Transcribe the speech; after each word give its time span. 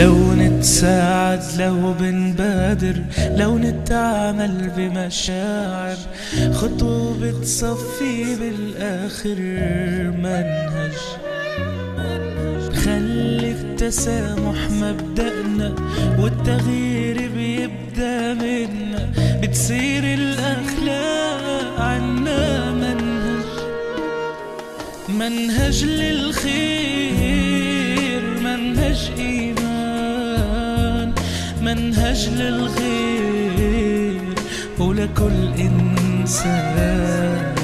لو 0.00 0.34
نتساعد 0.34 1.42
لو 1.58 1.92
بنبادر 1.92 2.96
لو 3.36 3.58
نتعامل 3.58 4.70
بمشاعر 4.76 5.96
خطوة 6.52 7.16
بتصفي 7.20 8.36
بالآخر 8.40 9.38
منهج. 10.24 10.96
خلي 12.84 13.50
التسامح 13.50 14.70
مبدأنا 14.70 15.74
والتغيير 16.18 17.30
بيبدأ 17.36 18.34
منا 18.34 19.12
بتصير 19.42 20.04
الأخلاق 20.04 21.80
عنا 21.80 22.72
منهج. 22.72 23.46
منهج 25.08 25.84
للخير 25.84 27.16
منهج 28.44 29.10
إيمان. 29.18 29.45
منهج 31.66 32.28
للغير 32.28 34.20
ولكل 34.78 35.52
إنسان. 35.58 37.55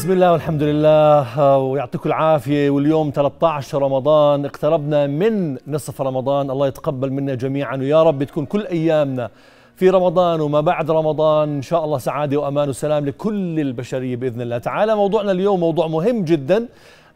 بسم 0.00 0.12
الله 0.12 0.32
والحمد 0.32 0.62
لله 0.62 1.58
ويعطيكم 1.58 2.08
العافية. 2.08 2.70
واليوم 2.70 3.10
13 3.14 3.82
رمضان 3.82 4.44
اقتربنا 4.44 5.06
من 5.06 5.56
نصف 5.66 6.02
رمضان. 6.02 6.50
الله 6.50 6.66
يتقبل 6.66 7.12
منا 7.12 7.34
جميعا. 7.34 7.76
ويا 7.76 8.02
رب 8.02 8.24
تكون 8.24 8.46
كل 8.46 8.66
أيامنا 8.66 9.30
في 9.76 9.90
رمضان 9.90 10.40
وما 10.40 10.60
بعد 10.60 10.90
رمضان. 10.90 11.48
إن 11.48 11.62
شاء 11.62 11.84
الله 11.84 11.98
سعادة 11.98 12.36
وأمان 12.36 12.68
وسلام 12.68 13.06
لكل 13.06 13.60
البشرية 13.60 14.16
بإذن 14.16 14.40
الله 14.40 14.58
تعالى. 14.58 14.94
موضوعنا 14.96 15.32
اليوم 15.32 15.60
موضوع 15.60 15.86
مهم 15.86 16.24
جدا 16.24 16.68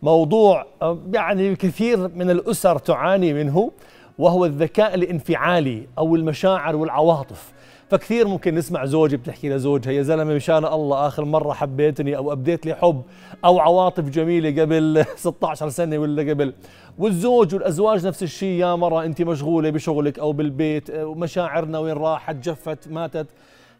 موضوع 0.03 0.67
آه، 0.83 0.99
يعني 1.13 1.57
كثير 1.57 2.09
من 2.15 2.31
الأسر 2.31 2.79
تعاني 2.79 3.33
منه 3.33 3.71
وهو 4.19 4.45
الذكاء 4.45 4.95
الانفعالي 4.95 5.87
أو 5.99 6.17
المشاعر 6.17 6.77
والعواطف. 6.77 7.54
فكثير 7.95 8.29
ممكن 8.29 8.55
نسمع 8.55 8.85
زوجي 8.85 9.17
بتحكي 9.17 9.49
لزوجها 9.49 9.93
يا 9.93 10.03
زلمة 10.03 10.35
مشان 10.35 10.65
الله 10.65 11.07
آخر 11.07 11.25
مرة 11.25 11.53
حبيتني 11.53 12.17
أو 12.17 12.33
أبديت 12.33 12.67
لي 12.67 12.75
حب 12.75 13.03
أو 13.45 13.59
عواطف 13.61 14.05
جميلة 14.05 14.63
قبل 14.63 15.05
16 15.17 15.69
سنة 15.69 15.99
ولا 15.99 16.31
قبل. 16.31 16.53
والزوج 16.99 17.55
والأزواج 17.55 18.07
نفس 18.07 18.23
الشيء 18.23 18.59
يا 18.61 18.75
مرة 18.75 19.05
أنت 19.05 19.23
مشغولة 19.23 19.71
بشغلك 19.71 20.19
أو 20.19 20.33
بالبيت 20.33 20.91
ومشاعرنا 20.91 21.79
وين 21.79 21.93
راحت 21.93 22.37
جفت 22.37 22.89
ماتت. 22.89 23.27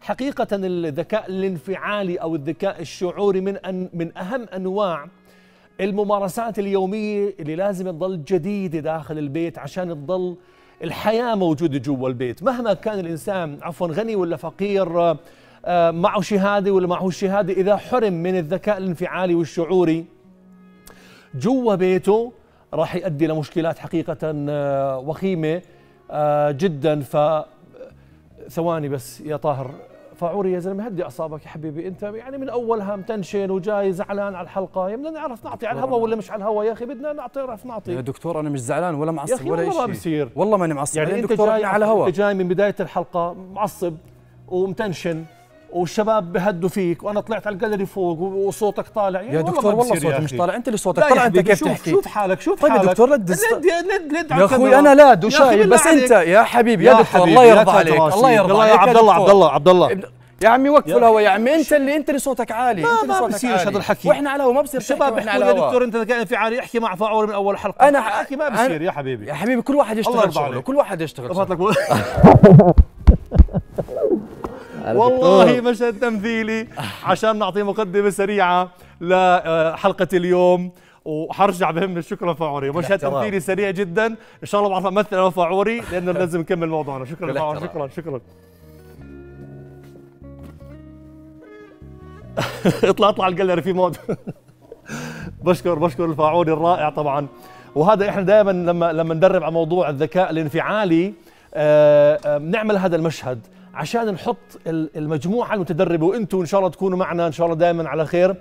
حقيقة 0.01 0.47
الذكاء 0.53 1.29
الانفعالي 1.29 2.15
أو 2.15 2.35
الذكاء 2.35 2.81
الشعوري 2.81 3.41
من 3.41 3.57
أن 3.57 3.89
من 3.93 4.17
أهم 4.17 4.45
أنواع 4.55 5.07
الممارسات 5.81 6.59
اليومية 6.59 7.33
اللي 7.39 7.55
لازم 7.55 7.91
تضل 7.91 8.23
جديدة 8.23 8.79
داخل 8.79 9.17
البيت 9.17 9.57
عشان 9.59 9.89
تضل 9.89 10.35
الحياة 10.83 11.35
موجودة 11.35 11.77
جوا 11.77 12.09
البيت. 12.09 12.43
مهما 12.43 12.73
كان 12.73 12.99
الإنسان 12.99 13.59
عفوا 13.61 13.87
غني 13.87 14.15
ولا 14.15 14.37
فقير 14.37 15.01
آه، 15.01 15.17
آه، 15.65 15.91
معه 15.91 16.21
شهادة 16.21 16.71
ولا 16.71 16.87
معه 16.87 17.09
شهادة 17.09 17.53
إذا 17.53 17.77
حرم 17.77 18.13
من 18.13 18.37
الذكاء 18.37 18.77
الانفعالي 18.77 19.35
والشعوري 19.35 20.05
جوا 21.35 21.75
بيته 21.75 22.33
راح 22.73 22.95
يؤدي 22.95 23.27
لمشكلات 23.27 23.79
حقيقة 23.79 24.17
آه، 24.23 24.97
وخيمة 24.99 25.61
جدا. 26.51 27.01
ف 27.01 27.17
ثواني 28.49 28.89
بس 28.89 29.21
يا 29.21 29.37
طاهر. 29.37 29.71
فعوري 30.15 30.51
يا 30.51 30.59
زلمة 30.59 30.85
هدي 30.85 31.03
أعصابك 31.03 31.43
يا 31.43 31.49
حبيبي. 31.49 31.87
أنت 31.87 32.03
يعني 32.03 32.37
من 32.37 32.49
أولها 32.49 32.95
متنشن 32.95 33.51
وجاي 33.51 33.91
زعلان 33.91 34.35
على 34.35 34.45
الحلقة. 34.45 34.89
يا 34.89 34.95
بدنا 34.95 35.09
نعرف 35.09 35.45
نعطي 35.45 35.67
على 35.67 35.79
الهواء 35.79 35.99
ولا 35.99 36.15
مش 36.15 36.31
على 36.31 36.43
الهواء 36.43 36.65
يا 36.67 36.71
أخي؟ 36.71 36.85
بدنا 36.85 37.13
نعطي 37.13 37.39
نعرف 37.39 37.65
نعطي. 37.65 37.93
يا 37.93 38.01
دكتور 38.01 38.39
أنا 38.39 38.49
مش 38.49 38.59
زعلان 38.59 38.95
ولا 38.95 39.11
معصب 39.11 39.47
ولا 39.47 39.69
شيء 39.69 39.85
بصير. 39.85 40.29
والله 40.35 40.57
ماني 40.57 40.73
معصب. 40.73 40.97
يعني 40.97 41.19
أنت 41.19 41.33
جاي 41.33 41.65
على 41.65 41.85
هواء. 41.85 42.07
انت 42.07 42.17
جاي 42.17 42.33
من 42.33 42.47
بداية 42.47 42.75
الحلقة 42.79 43.35
معصب 43.53 43.93
ومتنشن. 44.47 45.23
والشباب 45.75 46.33
بهدوا 46.33 46.69
فيك 46.69 47.03
وأنا 47.03 47.19
طلعت 47.19 47.47
على 47.47 47.53
الجاليري 47.53 47.85
فوق 47.85 48.19
وصوتك 48.19 48.87
طالع. 48.87 49.21
يعني 49.21 49.35
يا 49.35 49.41
دكتور 49.41 49.75
والله 49.75 49.95
صوتي 49.95 50.19
مش 50.19 50.33
طالع. 50.33 50.55
أنت 50.55 50.67
اللي 50.67 50.77
صوتك. 50.77 51.03
طالع 51.09 51.25
أنت 51.25 51.39
كيف 51.39 51.63
تحكي؟ 51.63 51.91
شوف 51.91 52.07
حالك 52.07 52.41
شوف 52.41 52.61
طيب 52.61 52.71
حالك. 52.71 52.89
دكتور 52.89 53.09
لد 53.09 53.37
يا 54.31 54.45
أخوي 54.45 54.79
أنا 54.79 54.95
لاد 54.95 55.25
وشايف 55.25 55.67
بس 55.67 55.87
انت 55.87 56.11
يا 56.11 56.43
حبيبي 56.43 56.85
يا, 56.85 56.93
يا 56.93 57.01
دكتور 57.01 57.23
الله 57.23 57.45
يرضى 57.45 57.71
عليك. 57.71 57.93
الله 57.95 58.31
يرضى 58.31 58.61
عليك 58.61 58.73
يا 58.73 58.79
عبد 58.79 58.97
الله 58.97 59.13
عبد 59.13 59.29
الله 59.29 59.51
عبد 59.51 59.67
الله 59.67 60.01
يا 60.41 60.49
عمي 60.49 60.69
وقفوا 60.69 60.99
الهواء 60.99 61.23
يا 61.23 61.29
عمي. 61.29 61.55
أنت 61.55 61.73
اللي 61.73 61.95
أنت 61.95 62.09
اللي 62.09 62.19
صوتك 62.19 62.51
عالي. 62.51 62.81
ما 62.81 63.01
أنت 63.01 63.11
ما 63.11 63.27
بصير 63.27 63.55
هذا 63.55 63.77
الحكي. 63.77 64.09
وإحنا 64.09 64.29
على 64.29 64.37
الهواء 64.37 64.55
ما 64.55 64.61
بصير 64.61 64.79
الشباب 64.79 65.15
بيحكوا 65.15 65.45
يا 65.45 65.51
دكتور 65.51 65.83
أنت 65.83 65.97
في 65.97 66.35
عالي 66.35 66.59
احكي 66.59 66.79
مع 66.79 66.95
فاعور 66.95 67.27
من 67.27 67.33
أول 67.33 67.57
حلقة. 67.57 67.87
أنا 67.87 67.99
احكي 67.99 68.35
ما 68.35 68.49
بصير 68.49 68.81
يا 68.81 68.91
حبيبي. 68.91 69.25
يا 69.27 69.33
حبيبي 69.33 69.61
كل 69.61 69.75
واحد 69.75 69.97
يشتغل 69.97 70.33
شغله 70.33 70.61
كل 70.61 70.75
واحد 70.75 71.01
يشتغل 71.01 71.31
والله 74.85 75.61
مشهد 75.61 75.99
تمثيلي. 75.99 76.67
عشان 77.03 77.39
نعطي 77.39 77.63
مقدمة 77.63 78.09
سريعة 78.09 78.69
لحلقة 79.01 80.07
اليوم 80.13 80.71
وحرجع 81.05 81.71
بهمني 81.71 82.01
شكرا 82.01 82.33
فاعوري 82.33 82.71
مشهد 82.71 82.99
تمثيلي 82.99 83.39
سريع 83.39 83.71
جدا. 83.71 84.05
إن 84.05 84.15
شاء 84.43 84.61
الله 84.61 84.71
بعرف 84.71 84.85
امثل 84.85 85.15
أنا 85.15 85.29
فاعوري 85.29 85.81
لأنه 85.91 86.11
لازم 86.21 86.39
نكمل 86.39 86.69
موضوعنا. 86.69 87.05
شكرا 87.05 87.33
فاعوري 87.33 87.59
شكرا 87.59 87.87
شكرا. 87.87 88.21
اطلع 92.89 93.09
اطلع 93.09 93.27
الجاليري 93.27 93.61
في 93.61 93.73
مود 93.73 93.97
بشكر 95.45 95.73
بشكر 95.79 96.05
الفاعولي 96.05 96.53
الرائع 96.53 96.89
طبعا. 96.89 97.27
وهذا 97.75 98.09
إحنا 98.09 98.21
دائما 98.21 98.51
لما 98.51 98.93
لما 98.93 99.13
ندرب 99.13 99.43
على 99.43 99.51
موضوع 99.51 99.89
الذكاء 99.89 100.31
الانفعالي 100.31 101.13
بنعمل 102.25 102.77
هذا 102.77 102.95
المشهد. 102.95 103.39
عشان 103.75 104.11
نحط 104.11 104.37
المجموعة 104.67 105.53
المتدربة 105.53 106.05
وأنتم 106.05 106.39
إن 106.39 106.45
شاء 106.45 106.59
الله 106.59 106.71
تكونوا 106.71 106.97
معنا 106.97 107.27
إن 107.27 107.31
شاء 107.31 107.45
الله 107.47 107.57
دائما 107.57 107.89
على 107.89 108.05
خير 108.05 108.35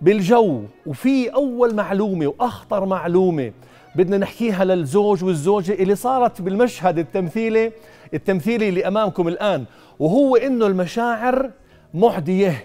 بالجو. 0.00 0.62
وفي 0.86 1.34
أول 1.34 1.74
معلومة 1.74 2.26
وأخطر 2.26 2.84
معلومة 2.84 3.52
بدنا 3.96 4.18
نحكيها 4.18 4.64
للزوج 4.64 5.24
والزوجة 5.24 5.72
اللي 5.72 5.94
صارت 5.94 6.42
بالمشهد 6.42 6.98
التمثيلي 6.98 7.72
التمثيلي 8.14 8.68
اللي 8.68 8.88
أمامكم 8.88 9.28
الآن 9.28 9.64
وهو 9.98 10.36
إنه 10.36 10.66
المشاعر 10.66 11.50
معدية. 11.94 12.64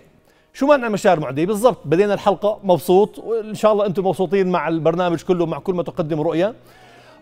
شو 0.53 0.67
معنى 0.67 0.89
مشاعر 0.89 1.19
معدية؟ 1.19 1.45
بالضبط 1.45 1.77
بدينا 1.85 2.13
الحلقة 2.13 2.59
مبسوط 2.63 3.19
وإن 3.19 3.55
شاء 3.55 3.71
الله 3.71 3.85
أنتم 3.85 4.07
مبسوطين 4.07 4.47
مع 4.47 4.67
البرنامج 4.67 5.21
كله 5.21 5.45
مع 5.45 5.59
كل 5.59 5.73
ما 5.73 5.83
تقدم 5.83 6.21
رؤية. 6.21 6.53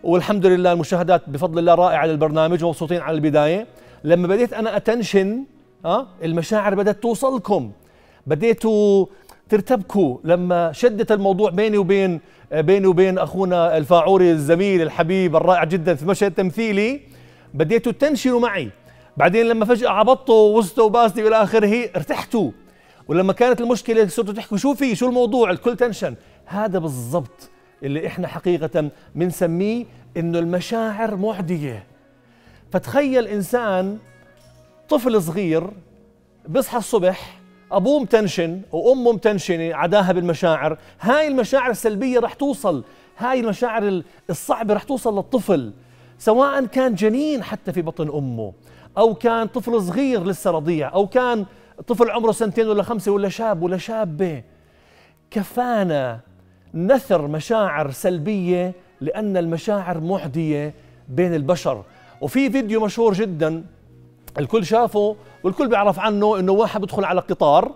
والحمد 0.04 0.46
لله 0.46 0.72
المشاهدات 0.72 1.28
بفضل 1.28 1.58
الله 1.58 1.74
رائعة 1.74 2.06
للبرنامج 2.06 2.64
مبسوطين 2.64 3.00
على 3.00 3.14
البداية. 3.14 3.66
لما 4.04 4.28
بديت 4.28 4.52
أنا 4.52 4.76
أتنشن 4.76 5.44
آه 5.84 6.06
المشاعر 6.22 6.74
بدأت 6.74 7.02
توصلكم. 7.02 7.72
بديتوا 8.26 9.06
ترتبكوا 9.48 10.18
لما 10.24 10.72
شدت 10.72 11.12
الموضوع 11.12 11.50
بيني 11.50 11.78
وبين 11.78 12.20
بيني 12.52 12.86
وبين 12.86 13.18
أخونا 13.18 13.76
الفاعوري 13.76 14.30
الزميل 14.30 14.82
الحبيب 14.82 15.36
الرائع 15.36 15.64
جدا 15.64 15.94
في 15.94 16.06
مشهد 16.06 16.34
تمثيلي. 16.34 17.00
بديتوا 17.54 17.92
تنشنوا 17.92 18.40
معي. 18.40 18.70
بعدين 19.16 19.46
لما 19.46 19.64
فجأة 19.64 19.90
عبطوا 19.90 20.58
وسطوا 20.58 20.84
وباسني 20.84 21.22
والى 21.24 21.42
آخره 21.42 21.90
ارتحتوا. 21.96 22.50
ولما 23.08 23.32
كانت 23.32 23.60
المشكلة 23.60 24.06
صرتوا 24.06 24.34
تحكوا 24.34 24.56
شو 24.56 24.74
في 24.74 24.94
شو 24.94 25.08
الموضوع 25.08 25.50
الكل 25.50 25.76
تنشن. 25.76 26.14
هذا 26.46 26.78
بالضبط 26.78 27.49
اللي 27.82 28.06
إحنا 28.06 28.28
حقيقه 28.28 28.90
بنسميه 29.14 29.84
إنه 30.16 30.38
المشاعر 30.38 31.16
معدية. 31.16 31.84
فتخيل 32.72 33.26
إنسان 33.26 33.98
طفل 34.88 35.22
صغير 35.22 35.70
بيصحى 36.48 36.78
الصبح 36.78 37.40
أبوه 37.72 38.00
متنشن 38.00 38.60
وأمه 38.72 39.12
متنشنة 39.12 39.74
عداها 39.74 40.12
بالمشاعر. 40.12 40.78
هاي 41.00 41.28
المشاعر 41.28 41.70
السلبية 41.70 42.18
رح 42.18 42.34
توصل 42.34 42.84
هاي 43.18 43.40
المشاعر 43.40 44.02
الصعبة 44.30 44.74
رح 44.74 44.82
توصل 44.82 45.16
للطفل 45.16 45.72
سواء 46.18 46.64
كان 46.66 46.94
جنين 46.94 47.42
حتى 47.42 47.72
في 47.72 47.82
بطن 47.82 48.08
أمه 48.08 48.52
أو 48.98 49.14
كان 49.14 49.46
طفل 49.46 49.82
صغير 49.82 50.24
لسه 50.24 50.50
رضيع 50.50 50.92
أو 50.94 51.06
كان 51.06 51.46
طفل 51.86 52.10
عمره 52.10 52.32
سنتين 52.32 52.68
ولا 52.68 52.82
خمسة 52.82 53.12
ولا 53.12 53.28
شاب 53.28 53.62
ولا 53.62 53.76
شابة. 53.76 54.42
كفانا 55.30 56.20
نثر 56.74 57.26
مشاعر 57.26 57.90
سلبية 57.90 58.72
لأن 59.00 59.36
المشاعر 59.36 60.00
معدية 60.00 60.74
بين 61.08 61.34
البشر. 61.34 61.82
وفي 62.20 62.50
فيديو 62.50 62.84
مشهور 62.84 63.12
جدا 63.12 63.64
الكل 64.38 64.66
شافه 64.66 65.16
والكل 65.44 65.68
بيعرف 65.68 65.98
عنه 65.98 66.38
إنه 66.38 66.52
واحد 66.52 66.80
بدخل 66.80 67.04
على 67.04 67.20
قطار 67.20 67.72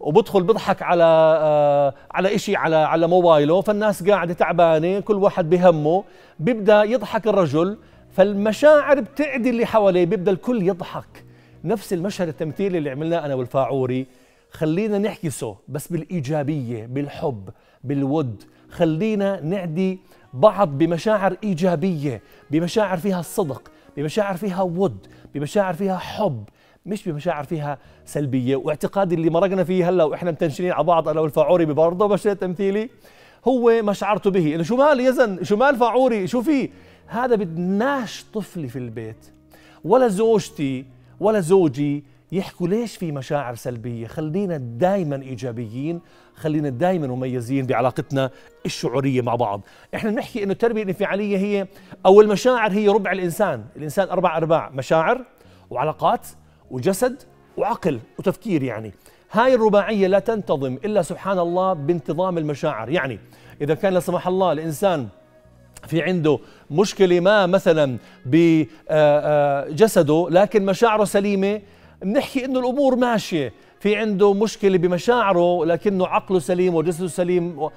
وبدخل 0.00 0.42
بضحك 0.42 0.82
على 0.82 1.04
آه 1.04 1.94
على 2.10 2.38
شيء 2.38 2.56
على 2.56 2.76
على 2.76 3.06
موبايله 3.06 3.60
فالناس 3.60 4.08
قاعدة 4.08 4.34
تعبانة 4.34 5.00
كل 5.00 5.14
واحد 5.14 5.50
بهمه 5.50 6.04
بيبدأ 6.40 6.82
يضحك 6.82 7.26
الرجل 7.26 7.78
فالمشاعر 8.12 9.00
بتعدي 9.00 9.50
اللي 9.50 9.66
حواليه 9.66 10.04
بيبدأ 10.04 10.30
الكل 10.30 10.62
يضحك. 10.62 11.24
نفس 11.64 11.92
المشهد 11.92 12.28
التمثيلي 12.28 12.78
اللي 12.78 12.90
عملناه 12.90 13.26
أنا 13.26 13.34
والفاعوري. 13.34 14.06
خلينا 14.50 14.98
نحكسه 14.98 15.56
بس 15.68 15.88
بالإيجابية 15.88 16.86
بالحب. 16.86 17.50
بالود. 17.86 18.42
خلينا 18.70 19.40
نعدي 19.40 19.98
بعض 20.34 20.68
بمشاعر 20.68 21.36
إيجابية 21.44 22.22
بمشاعر 22.50 22.96
فيها 22.98 23.20
الصدق 23.20 23.70
بمشاعر 23.96 24.36
فيها 24.36 24.62
ود 24.62 25.06
بمشاعر 25.34 25.74
فيها 25.74 25.96
حب 25.96 26.44
مش 26.86 27.08
بمشاعر 27.08 27.44
فيها 27.44 27.78
سلبية. 28.04 28.56
واعتقادي 28.56 29.14
اللي 29.14 29.30
مرقنا 29.30 29.64
فيه 29.64 29.88
هلا 29.88 30.04
وإحنا 30.04 30.30
متنشنين 30.30 30.72
على 30.72 30.84
بعض 30.84 31.08
أنا 31.08 31.20
والفاعوري 31.20 31.64
ببرضه 31.64 32.08
مشهد 32.08 32.36
تمثيلي 32.36 32.90
هو 33.48 33.82
ما 33.82 33.92
شعرت 33.92 34.28
به. 34.28 34.54
إنه 34.54 34.62
شو 34.62 34.76
مال 34.76 35.00
يزن 35.00 35.44
شو 35.44 35.56
مال 35.56 35.76
فاعوري 35.76 36.26
شو 36.26 36.42
في 36.42 36.70
هذا 37.06 37.36
بدناش 37.36 38.24
طفلي 38.34 38.68
في 38.68 38.78
البيت 38.78 39.26
ولا 39.84 40.08
زوجتي 40.08 40.84
ولا 41.20 41.40
زوجي 41.40 42.04
يحكوا 42.32 42.68
ليش 42.68 42.96
في 42.96 43.12
مشاعر 43.12 43.54
سلبية؟ 43.54 44.06
خلينا 44.06 44.56
دايما 44.56 45.16
إيجابيين 45.16 46.00
خلينا 46.34 46.68
دايما 46.68 47.06
مميزين 47.06 47.66
بعلاقتنا 47.66 48.30
الشعورية 48.66 49.22
مع 49.22 49.34
بعض. 49.34 49.60
إحنا 49.94 50.10
بنحكي 50.10 50.42
إنه 50.42 50.52
التربية 50.52 50.82
الانفعالية 50.82 51.38
هي 51.38 51.66
أو 52.06 52.20
المشاعر 52.20 52.72
هي 52.72 52.88
ربع 52.88 53.12
الإنسان. 53.12 53.64
الإنسان 53.76 54.08
أربع 54.08 54.36
أرباع 54.36 54.70
مشاعر 54.70 55.24
وعلاقات 55.70 56.26
وجسد 56.70 57.22
وعقل 57.56 58.00
وتفكير 58.18 58.62
يعني. 58.62 58.92
هاي 59.32 59.54
الرباعية 59.54 60.06
لا 60.06 60.18
تنتظم 60.18 60.78
إلا 60.84 61.02
سبحان 61.02 61.38
الله 61.38 61.72
بانتظام 61.72 62.38
المشاعر. 62.38 62.88
يعني 62.88 63.18
إذا 63.60 63.74
كان 63.74 63.92
لا 63.92 64.00
سمح 64.00 64.28
الله 64.28 64.52
الإنسان 64.52 65.08
في 65.86 66.02
عنده 66.02 66.38
مشكلة 66.70 67.20
ما 67.20 67.46
مثلا 67.46 67.98
بجسده 68.26 70.28
لكن 70.30 70.66
مشاعره 70.66 71.04
سليمة 71.04 71.60
بنحكي 72.06 72.44
إنه 72.44 72.60
الأمور 72.60 72.96
ماشية. 72.96 73.52
في 73.80 73.96
عنده 73.96 74.34
مشكلة 74.34 74.78
بمشاعره 74.78 75.64
لكنه 75.64 76.06
عقله 76.06 76.38
سليم 76.38 76.74
وجسده 76.74 77.08
سليم. 77.08 77.68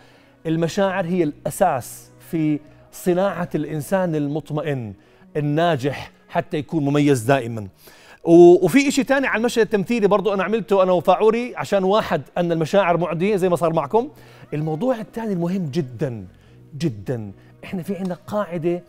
المشاعر 0.46 1.06
هي 1.06 1.24
الأساس 1.24 2.10
في 2.32 2.60
صناعة 2.92 3.50
الإنسان 3.56 4.16
المطمئن 4.16 4.94
الناجح 5.38 6.12
حتى 6.30 6.58
يكون 6.58 6.86
مميز 6.86 7.22
دائما. 7.22 7.68
وفي 8.24 8.92
شيء 8.92 9.04
ثاني 9.04 9.28
على 9.28 9.40
المشهد 9.40 9.62
التمثيلي 9.62 10.08
برضه 10.08 10.34
أنا 10.34 10.44
عملته 10.44 10.84
أنا 10.84 10.92
وفاعوري 10.92 11.56
عشان 11.56 11.84
واحد 11.84 12.22
أن 12.38 12.52
المشاعر 12.52 12.98
معدية 12.98 13.36
زي 13.36 13.50
ما 13.50 13.56
صار 13.56 13.74
معكم. 13.74 14.10
الموضوع 14.54 15.00
الثاني 15.00 15.34
المهم 15.34 15.70
جدا 15.74 16.26
جدا. 16.78 17.32
إحنا 17.64 17.84
في 17.84 17.96
عندنا 17.96 18.18
قاعدة 18.28 18.84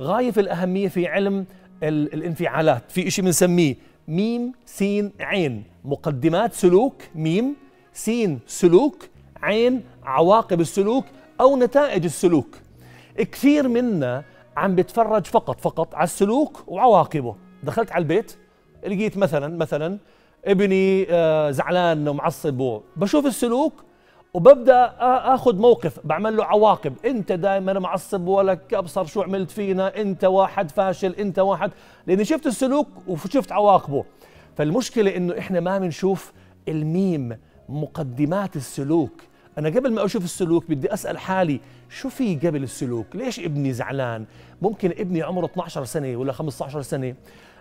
غاية 0.00 0.30
في 0.30 0.40
الأهمية 0.40 0.88
في 0.88 1.06
علم 1.06 1.46
الانفعالات. 1.82 2.82
في 2.88 3.10
شيء 3.10 3.24
بنسميه 3.24 3.74
ميم 4.08 4.52
سين 4.66 5.12
عين. 5.20 5.64
مقدمات 5.84 6.54
سلوك 6.54 6.94
ميم 7.14 7.56
سين 7.92 8.40
سلوك 8.46 9.08
عين 9.42 9.84
عواقب 10.04 10.60
السلوك 10.60 11.04
أو 11.40 11.56
نتائج 11.56 12.04
السلوك. 12.04 12.56
كثير 13.16 13.68
منا 13.68 14.24
عم 14.56 14.74
بتفرج 14.74 15.26
فقط 15.26 15.60
فقط 15.60 15.94
على 15.94 16.04
السلوك 16.04 16.64
وعواقبه. 16.66 17.36
دخلت 17.62 17.92
على 17.92 18.02
البيت 18.02 18.36
لقيت 18.86 19.16
مثلا 19.16 19.56
مثلا 19.56 19.98
ابني 20.44 21.06
آه، 21.10 21.50
زعلان 21.50 22.08
ومعصب 22.08 22.80
بشوف 22.96 23.26
السلوك 23.26 23.72
وببدأ 24.36 24.92
أخذ 25.34 25.56
موقف 25.56 26.00
بعمل 26.04 26.36
له 26.36 26.44
عواقب. 26.44 26.94
أنت 27.04 27.32
دائما 27.32 27.72
معصب 27.72 28.26
ولك 28.26 28.74
أبصر 28.74 29.04
شو 29.04 29.22
عملت 29.22 29.50
فينا 29.50 30.00
أنت 30.00 30.24
واحد 30.24 30.70
فاشل 30.70 31.12
أنت 31.12 31.38
واحد. 31.38 31.70
لأني 32.06 32.24
شفت 32.24 32.46
السلوك 32.46 32.88
وشفت 33.08 33.52
عواقبه. 33.52 34.04
فالمشكلة 34.56 35.16
إنه 35.16 35.38
إحنا 35.38 35.60
ما 35.60 35.78
بنشوف 35.78 36.32
الميم 36.68 37.38
مقدمات 37.68 38.56
السلوك. 38.56 39.22
أنا 39.58 39.68
قبل 39.68 39.92
ما 39.92 40.04
أشوف 40.04 40.24
السلوك 40.24 40.64
بدي 40.68 40.94
أسأل 40.94 41.18
حالي 41.18 41.60
شو 41.90 42.08
في 42.08 42.36
قبل 42.36 42.62
السلوك؟ 42.62 43.06
ليش 43.14 43.40
ابني 43.40 43.72
زعلان؟ 43.72 44.24
ممكن 44.62 44.90
ابني 44.90 45.22
عمره 45.22 45.46
12 45.46 45.84
سنة 45.84 46.16
ولا 46.16 46.32
15 46.32 46.82
سنة. 46.82 47.14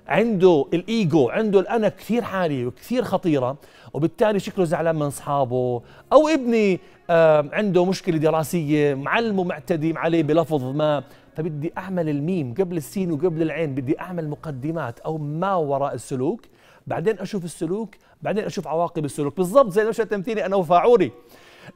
عنده 0.07 0.65
الإيجو 0.73 1.29
عنده 1.29 1.59
الأنا 1.59 1.89
كثير 1.89 2.23
عاليه 2.23 2.65
وكثير 2.65 3.03
خطيرة 3.03 3.57
وبالتالي 3.93 4.39
شكله 4.39 4.65
زعلان 4.65 4.95
من 4.95 5.01
أصحابه. 5.01 5.81
أو 6.13 6.27
ابني 6.27 6.79
عنده 7.53 7.85
مشكلة 7.85 8.17
دراسية 8.17 8.93
معلمه 8.93 9.43
معتدي 9.43 9.93
عليه 9.97 10.23
بلفظ 10.23 10.63
ما. 10.63 11.03
فبدي 11.35 11.71
أعمل 11.77 12.09
الميم 12.09 12.53
قبل 12.53 12.77
السين 12.77 13.11
وقبل 13.11 13.41
العين 13.41 13.75
بدي 13.75 13.99
أعمل 13.99 14.29
مقدمات 14.29 14.99
أو 14.99 15.17
ما 15.17 15.55
وراء 15.55 15.93
السلوك 15.93 16.41
بعدين 16.87 17.19
أشوف 17.19 17.45
السلوك 17.45 17.95
بعدين 18.21 18.43
أشوف 18.43 18.67
عواقب 18.67 19.05
السلوك. 19.05 19.37
بالضبط 19.37 19.71
زي 19.71 19.81
المشهد 19.81 20.01
التمثيلي 20.01 20.45
أنا 20.45 20.55
وفاعوري. 20.55 21.11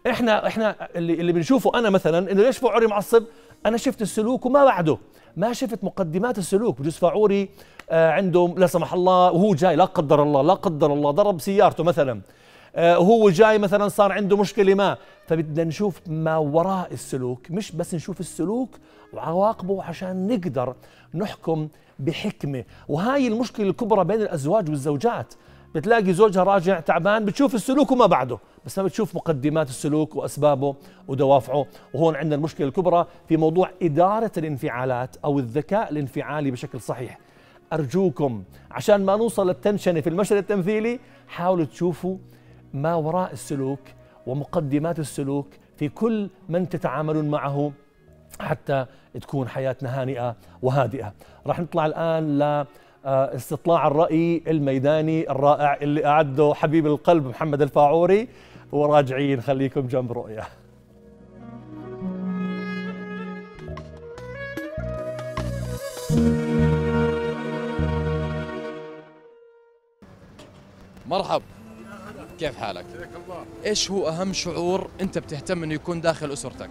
إحنا 0.09 0.47
إحنا 0.47 0.87
اللي, 0.95 1.13
اللي 1.13 1.31
بنشوفه 1.31 1.79
أنا 1.79 1.89
مثلا 1.89 2.31
إنه 2.31 2.43
ليش 2.43 2.57
فاعوري 2.57 2.87
معصب؟ 2.87 3.23
أنا 3.65 3.77
شفت 3.77 4.01
السلوك 4.01 4.45
وما 4.45 4.65
بعده. 4.65 4.97
ما 5.37 5.53
شفت 5.53 5.83
مقدمات 5.83 6.37
السلوك 6.37 6.81
بجوز 6.81 6.95
فاعوري 6.95 7.49
آه 7.89 8.11
عنده 8.11 8.53
لا 8.57 8.67
سمح 8.67 8.93
الله 8.93 9.31
وهو 9.31 9.53
جاي 9.55 9.75
لا 9.75 9.85
قدر 9.85 10.23
الله 10.23 10.41
لا 10.41 10.53
قدر 10.53 10.93
الله 10.93 11.11
ضرب 11.11 11.39
سيارته 11.39 11.83
مثلا. 11.83 12.21
آه 12.75 12.99
وهو 12.99 13.29
جاي 13.29 13.57
مثلا 13.57 13.87
صار 13.87 14.11
عنده 14.11 14.37
مشكلة 14.37 14.73
ما. 14.73 14.97
فبدنا 15.27 15.63
نشوف 15.63 16.01
ما 16.07 16.37
وراء 16.37 16.93
السلوك 16.93 17.51
مش 17.51 17.71
بس 17.71 17.95
نشوف 17.95 18.19
السلوك 18.19 18.69
وعواقبه 19.13 19.83
عشان 19.83 20.27
نقدر 20.27 20.75
نحكم 21.13 21.67
بحكمة. 21.99 22.63
وهاي 22.87 23.27
المشكلة 23.27 23.69
الكبرى 23.69 24.03
بين 24.03 24.21
الأزواج 24.21 24.69
والزوجات. 24.69 25.33
بتلاقي 25.75 26.13
زوجها 26.13 26.43
راجع 26.43 26.79
تعبان 26.79 27.25
بتشوف 27.25 27.55
السلوك 27.55 27.91
وما 27.91 28.05
بعده 28.05 28.37
بس 28.65 28.79
ما 28.79 28.85
بتشوف 28.85 29.15
مقدمات 29.15 29.69
السلوك 29.69 30.15
وأسبابه 30.15 30.75
ودوافعه. 31.07 31.65
وهون 31.93 32.15
عندنا 32.15 32.35
المشكلة 32.35 32.67
الكبرى 32.67 33.05
في 33.27 33.37
موضوع 33.37 33.69
إدارة 33.81 34.31
الانفعالات 34.37 35.15
أو 35.25 35.39
الذكاء 35.39 35.91
الانفعالي 35.91 36.51
بشكل 36.51 36.81
صحيح. 36.81 37.19
أرجوكم. 37.73 38.43
عشان 38.71 39.05
ما 39.05 39.15
نوصل 39.15 39.47
للتنشنة 39.47 40.01
في 40.01 40.09
المشهد 40.09 40.37
التمثيلي 40.37 40.99
حاولوا 41.27 41.65
تشوفوا 41.65 42.17
ما 42.73 42.95
وراء 42.95 43.31
السلوك 43.33 43.79
ومقدمات 44.27 44.99
السلوك 44.99 45.47
في 45.77 45.89
كل 45.89 46.29
من 46.49 46.69
تتعاملون 46.69 47.27
معه 47.29 47.71
حتى 48.39 48.85
تكون 49.21 49.47
حياتنا 49.47 50.01
هانئة 50.01 50.35
وهادئة. 50.61 51.13
راح 51.47 51.59
نطلع 51.59 51.85
الآن 51.85 52.39
ل 52.39 52.65
آه، 53.05 53.35
استطلاع 53.35 53.87
الرأي 53.87 54.43
الميداني 54.47 55.31
الرائع 55.31 55.77
اللي 55.81 56.05
أعده 56.05 56.53
حبيب 56.55 56.87
القلب 56.87 57.27
محمد 57.27 57.61
الفاعوري. 57.61 58.27
وراجعين 58.71 59.41
خليكم 59.41 59.87
جنب 59.87 60.11
رؤية. 60.11 60.43
مرحب 71.09 71.41
كيف 72.39 72.57
حالك؟ 72.57 72.85
إيش 73.65 73.91
هو 73.91 74.07
أهم 74.07 74.33
شعور 74.33 74.89
أنت 75.01 75.17
بتهتم 75.17 75.63
أنه 75.63 75.73
يكون 75.73 76.01
داخل 76.01 76.33
أسرتك؟ 76.33 76.69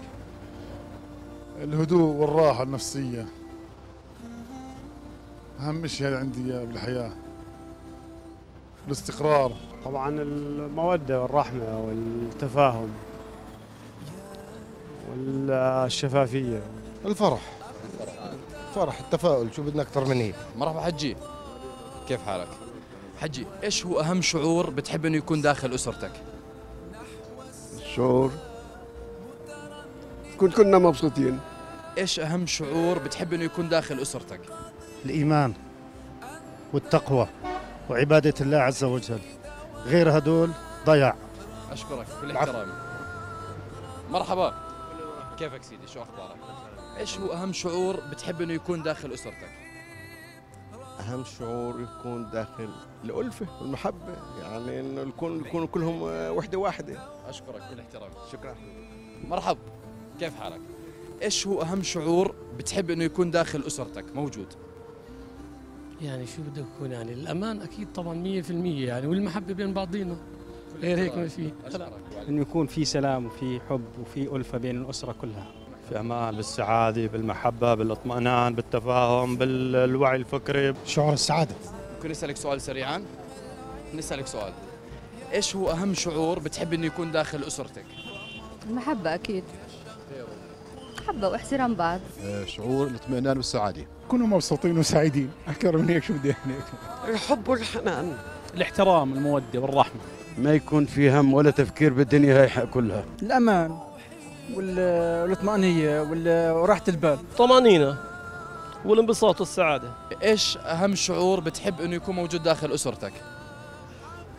الهدوء 1.62 2.14
والراحة 2.14 2.62
النفسية. 2.62 3.26
أهم 5.60 5.86
شيء 5.86 6.14
عندي 6.14 6.66
بالحياة. 6.66 7.12
الاستقرار. 8.86 9.52
طبعا 9.84 10.08
المودة 10.08 11.22
والرحمة 11.22 11.80
والتفاهم 11.80 12.88
والشفافية. 15.10 16.62
الفرح. 17.04 17.40
فرح 18.74 19.00
التفاؤل 19.00 19.54
شو 19.54 19.62
بدنا 19.62 19.82
أكثر 19.82 20.04
من 20.04 20.16
هيك. 20.16 20.34
مرحبا 20.56 20.80
حجي. 20.80 21.16
كيف 22.08 22.22
حالك؟ 22.22 22.48
حجي 23.20 23.46
إيش 23.62 23.86
هو 23.86 24.00
أهم 24.00 24.22
شعور 24.22 24.70
بتحب 24.70 25.06
إنه 25.06 25.16
يكون 25.16 25.40
داخل 25.40 25.74
أسرتك؟ 25.74 26.12
الشعور 27.76 28.32
كنت 30.38 30.56
كنا 30.56 30.78
مبسوطين 30.78 31.40
إيش 31.98 32.20
أهم 32.20 32.46
شعور 32.46 32.98
بتحب 32.98 33.32
إنه 33.32 33.44
يكون 33.44 33.68
داخل 33.68 34.02
أسرتك؟ 34.02 34.40
الإيمان 35.04 35.54
والتقوى 36.72 37.28
وعبادة 37.90 38.34
الله 38.40 38.58
عز 38.58 38.84
وجل 38.84 39.20
غير 39.86 40.18
هدول 40.18 40.50
ضياع 40.86 41.16
أشكرك 41.72 42.06
كل 42.20 42.36
احترامي 42.36 42.72
مرحبا 44.10 44.54
كيفك 45.38 45.62
سيدي 45.62 45.86
شو 45.86 46.02
أخبارك؟ 46.02 46.36
إيش 46.98 47.18
هو 47.18 47.32
أهم 47.32 47.52
شعور 47.52 48.00
بتحب 48.10 48.42
إنه 48.42 48.52
يكون 48.52 48.82
داخل 48.82 49.14
أسرتك؟ 49.14 49.67
أهم 51.00 51.24
شعور 51.24 51.80
يكون 51.80 52.30
داخل 52.30 52.68
الألفة 53.04 53.46
والمحبة 53.60 54.16
يعني 54.42 54.80
إنه 54.80 55.00
يكون 55.00 55.40
يكونوا 55.40 55.66
كلهم 55.66 56.02
وحدة 56.36 56.58
واحدة. 56.58 56.98
أشكرك 57.28 57.62
كل 57.70 57.80
احترام 57.80 58.10
شكرا. 58.32 58.54
مرحب. 59.28 59.58
كيف 60.20 60.34
حالك؟ 60.34 60.60
إيش 61.22 61.46
هو 61.46 61.62
أهم 61.62 61.82
شعور 61.82 62.34
بتحب 62.58 62.90
إنه 62.90 63.04
يكون 63.04 63.30
داخل 63.30 63.62
أسرتك؟ 63.66 64.04
موجود. 64.16 64.46
يعني 66.02 66.26
شو 66.26 66.42
بدك 66.42 66.64
يكون؟ 66.76 66.92
يعني 66.92 67.12
الأمان 67.12 67.60
أكيد 67.60 67.92
طبعا 67.92 68.42
100% 68.42 68.50
يعني 68.50 69.06
والمحبة 69.06 69.54
بين 69.54 69.74
بعضينا. 69.74 70.16
غير 70.80 70.98
هيك 70.98 71.16
ما 71.16 71.28
في. 71.28 71.52
إنه 72.28 72.40
يكون 72.40 72.66
في 72.66 72.84
سلام 72.84 73.26
وفي 73.26 73.60
حب 73.68 73.84
وفي 74.00 74.36
ألفة 74.36 74.58
بين 74.58 74.82
الأسرة 74.82 75.12
كلها. 75.12 75.46
في 75.88 76.00
أمان 76.00 76.36
بالسعادة 76.36 77.06
بالمحبة 77.06 77.74
بالاطمئنان 77.74 78.54
بالتفاهم 78.54 79.36
بالوعي 79.36 80.16
الفكري. 80.16 80.74
شعور 80.86 81.12
السعادة. 81.12 81.54
ممكن 81.96 82.10
نسألك 82.10 82.36
سؤال 82.36 82.60
سريعا؟ 82.60 83.04
نسألك 83.94 84.26
سؤال. 84.26 84.52
إيش 85.32 85.56
هو 85.56 85.70
أهم 85.70 85.94
شعور 85.94 86.38
بتحب 86.38 86.72
إنه 86.72 86.86
يكون 86.86 87.12
داخل 87.12 87.42
أسرتك؟ 87.42 87.84
المحبة 88.70 89.14
أكيد. 89.14 89.44
محبة 91.02 91.28
واحترام 91.28 91.74
بعض. 91.74 92.00
شعور 92.46 92.86
الاطمئنان 92.86 93.36
والسعادة. 93.36 93.86
كونوا 94.08 94.26
مبسوطين 94.26 94.78
وسعيدين. 94.78 95.30
أكثر 95.48 95.76
من 95.76 95.88
هيك 95.88 96.04
شو 96.04 96.12
بدي 96.12 96.28
يعني 96.28 96.58
الحب 97.08 97.48
والحنان. 97.48 98.16
الاحترام 98.54 99.12
المودة 99.12 99.60
والرحمة. 99.60 100.00
ما 100.38 100.54
يكون 100.54 100.84
في 100.86 101.10
هم 101.10 101.34
ولا 101.34 101.50
تفكير 101.50 101.92
بالدنيا 101.92 102.44
هاي 102.44 102.66
كلها. 102.66 103.04
الأمان. 103.22 103.78
والاطمئنانيه 104.54 106.02
وراحة 106.52 106.82
البال. 106.88 107.18
طمأنينة 107.38 107.96
والانبساط 108.84 109.40
والسعادة. 109.40 109.92
إيش 110.22 110.56
أهم 110.56 110.94
شعور 110.94 111.40
بتحب 111.40 111.80
إنه 111.80 111.96
يكون 111.96 112.14
موجود 112.14 112.42
داخل 112.42 112.74
أسرتك؟ 112.74 113.12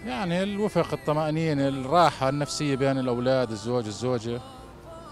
يعني 0.05 0.43
الوفق 0.43 0.93
الطمأنينة 0.93 1.67
الراحة 1.67 2.29
النفسية 2.29 2.75
بين 2.75 2.97
الأولاد 2.97 3.51
الزوج 3.51 3.85
الزوجة. 3.85 4.41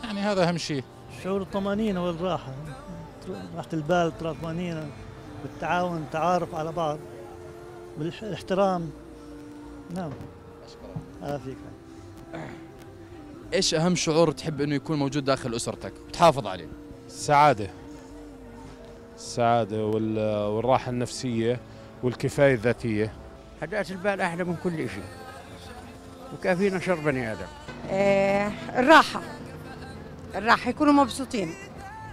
يعني 0.04 0.20
هذا 0.20 0.50
أهم 0.50 0.58
شيء. 0.58 0.84
شعور 1.24 1.42
الطمأنينة 1.42 2.06
والراحة. 2.06 2.54
راحة 3.56 3.70
البال 3.74 4.12
الطمأنينة 4.24 4.88
والتعاون 5.44 5.98
التعارف 5.98 6.56
على 6.56 6.72
بعض 6.72 6.98
بالاحترام 7.98 8.90
نعم. 9.96 10.12
هذا 11.22 11.38
فيك 11.38 11.58
إيش 13.54 13.74
أهم 13.74 13.96
شعور 13.96 14.32
تحب 14.32 14.62
إنه 14.62 14.76
يكون 14.76 15.00
موجود 15.00 15.26
داخل 15.26 15.56
أسرتك؟ 15.56 15.94
وتحافظ 16.08 16.48
عليه. 16.48 16.68
السعادة. 17.08 17.70
السعادة 19.16 19.86
والراحة 19.86 20.90
النفسية 20.90 21.60
والكفاية 22.04 22.54
الذاتية. 22.54 23.14
هدأة 23.62 23.86
البال 23.90 24.22
أحلى 24.22 24.44
من 24.44 24.56
كل 24.64 24.78
شيء 24.78 25.04
وكافينا 26.34 26.80
شر 26.80 26.96
بني 26.96 27.32
آدم. 27.32 27.48
آه 27.90 28.52
الراحة. 28.76 29.22
الراحة 30.36 30.70
يكونوا 30.70 30.94
مبسوطين. 30.94 31.54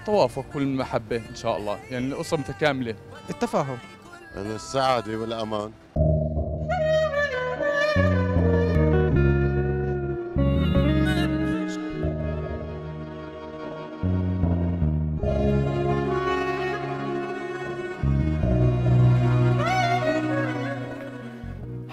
التوافق 0.01 0.45
والمحبه 0.55 1.17
إن 1.17 1.35
شاء 1.35 1.57
الله. 1.57 1.79
يعني 1.91 2.07
الأسرة 2.07 2.39
متكاملة. 2.39 2.95
التفاهم. 3.31 3.79
يعني 4.37 4.55
السعادة 4.55 5.17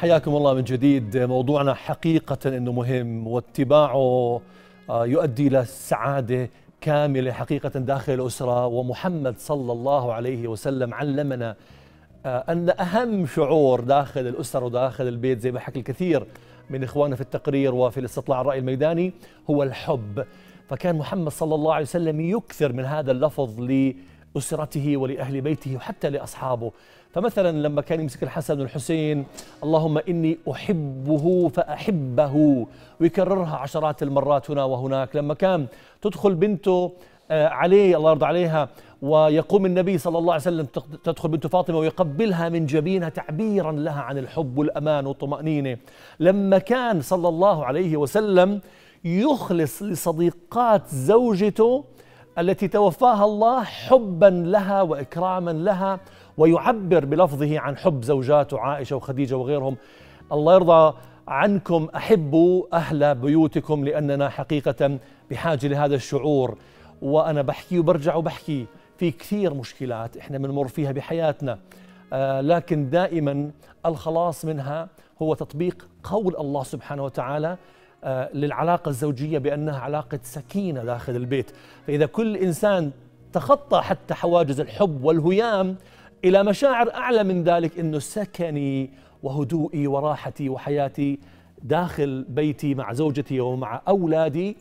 حياكم 0.01 0.35
الله 0.35 0.53
من 0.53 0.63
جديد. 0.63 1.17
موضوعنا 1.17 1.73
حقيقة 1.73 2.57
أنه 2.57 2.71
مهم 2.71 3.27
واتباعه 3.27 4.41
آه، 4.89 5.05
يؤدي 5.05 5.47
إلى 5.47 5.65
سعادة 5.65 6.49
كاملة 6.81 7.31
حقيقة 7.31 7.69
داخل 7.69 8.13
الأسرة. 8.13 8.65
ومحمد 8.65 9.37
صلى 9.37 9.71
الله 9.71 10.13
عليه 10.13 10.47
وسلم 10.47 10.93
علمنا 10.93 11.55
آه، 12.25 12.43
أن 12.49 12.69
أهم 12.69 13.25
شعور 13.25 13.81
داخل 13.81 14.27
الأسرة 14.27 14.65
وداخل 14.65 15.07
البيت 15.07 15.39
زي 15.39 15.51
ما 15.51 15.59
حكى 15.59 15.79
الكثير 15.79 16.25
من 16.69 16.83
إخواننا 16.83 17.15
في 17.15 17.21
التقرير 17.21 17.75
وفي 17.75 17.99
الاستطلاع 17.99 18.41
الرأي 18.41 18.59
الميداني 18.59 19.13
هو 19.49 19.63
الحب. 19.63 20.25
فكان 20.69 20.95
محمد 20.95 21.31
صلى 21.31 21.55
الله 21.55 21.73
عليه 21.73 21.85
وسلم 21.85 22.21
يكثر 22.21 22.73
من 22.73 22.85
هذا 22.85 23.11
اللفظ 23.11 23.59
لأسرته 24.35 24.97
ولأهل 24.97 25.41
بيته 25.41 25.75
وحتى 25.75 26.09
لأصحابه. 26.09 26.71
فمثلا 27.13 27.67
لما 27.67 27.81
كان 27.81 27.99
يمسك 27.99 28.23
الحسن 28.23 28.59
والحسين 28.59 29.25
اللهم 29.63 29.97
إني 29.97 30.37
أحبه 30.51 31.49
فأحبه 31.49 32.65
ويكررها 32.99 33.55
عشرات 33.57 34.03
المرات 34.03 34.51
هنا 34.51 34.63
وهناك. 34.63 35.15
لما 35.15 35.33
كان 35.33 35.67
تدخل 36.01 36.35
بنته 36.35 36.91
آه، 37.31 37.47
عليه 37.47 37.97
الله 37.97 38.09
يرضى 38.09 38.25
عليها 38.25 38.69
ويقوم 39.01 39.65
النبي 39.65 39.97
صلى 39.97 40.17
الله 40.17 40.33
عليه 40.33 40.41
وسلم 40.41 40.65
تدخل 41.03 41.29
بنت 41.29 41.47
فاطمة 41.47 41.77
ويقبلها 41.77 42.49
من 42.49 42.65
جبينها 42.65 43.09
تعبيرا 43.09 43.71
لها 43.71 44.01
عن 44.01 44.17
الحب 44.17 44.57
والأمان 44.57 45.07
والطمأنينة. 45.07 45.77
لما 46.19 46.57
كان 46.57 47.01
صلى 47.01 47.27
الله 47.27 47.65
عليه 47.65 47.97
وسلم 47.97 48.61
يخلص 49.03 49.83
لصديقات 49.83 50.87
زوجته 50.87 51.83
التي 52.39 52.67
توفاها 52.67 53.25
الله 53.25 53.63
حبا 53.63 54.25
لها 54.25 54.81
واكراما 54.81 55.51
لها 55.51 55.99
ويعبر 56.37 57.05
بلفظه 57.05 57.59
عن 57.59 57.77
حب 57.77 58.03
زوجاته 58.03 58.59
عائشة 58.59 58.95
وخديجة 58.95 59.37
وغيرهم. 59.37 59.77
الله 60.31 60.53
يرضى 60.53 60.97
عنكم 61.27 61.87
أحبوا 61.95 62.63
أهل 62.73 63.15
بيوتكم 63.15 63.85
لأننا 63.85 64.29
حقيقة 64.29 64.99
بحاجة 65.31 65.67
لهذا 65.67 65.95
الشعور. 65.95 66.57
وأنا 67.01 67.41
بحكي 67.41 67.79
وبرجع 67.79 68.15
وبحكي 68.15 68.65
في 68.97 69.11
كثير 69.11 69.53
مشكلات 69.53 70.17
إحنا 70.17 70.37
بنمر 70.37 70.67
فيها 70.67 70.91
بحياتنا. 70.91 71.59
آه 72.13 72.41
لكن 72.41 72.89
دائما 72.89 73.51
الخلاص 73.85 74.45
منها 74.45 74.87
هو 75.21 75.33
تطبيق 75.33 75.87
قول 76.03 76.35
الله 76.35 76.63
سبحانه 76.63 77.03
وتعالى 77.03 77.57
آه 78.03 78.29
للعلاقة 78.33 78.89
الزوجية 78.89 79.37
بأنها 79.37 79.79
علاقة 79.79 80.19
سكينة 80.23 80.83
داخل 80.83 81.15
البيت. 81.15 81.51
فإذا 81.87 82.05
كل 82.05 82.37
إنسان 82.37 82.91
تخطى 83.33 83.81
حتى 83.81 84.13
حواجز 84.13 84.59
الحب 84.59 85.03
والهيام 85.03 85.75
إلى 86.25 86.43
مشاعر 86.43 86.93
أعلى 86.93 87.23
من 87.23 87.43
ذلك 87.43 87.79
إنه 87.79 87.99
سكني 87.99 88.89
وهدوئي 89.23 89.87
وراحتي 89.87 90.49
وحياتي 90.49 91.19
داخل 91.63 92.25
بيتي 92.29 92.75
مع 92.75 92.93
زوجتي 92.93 93.39
ومع 93.39 93.81
أولادي 93.87 94.57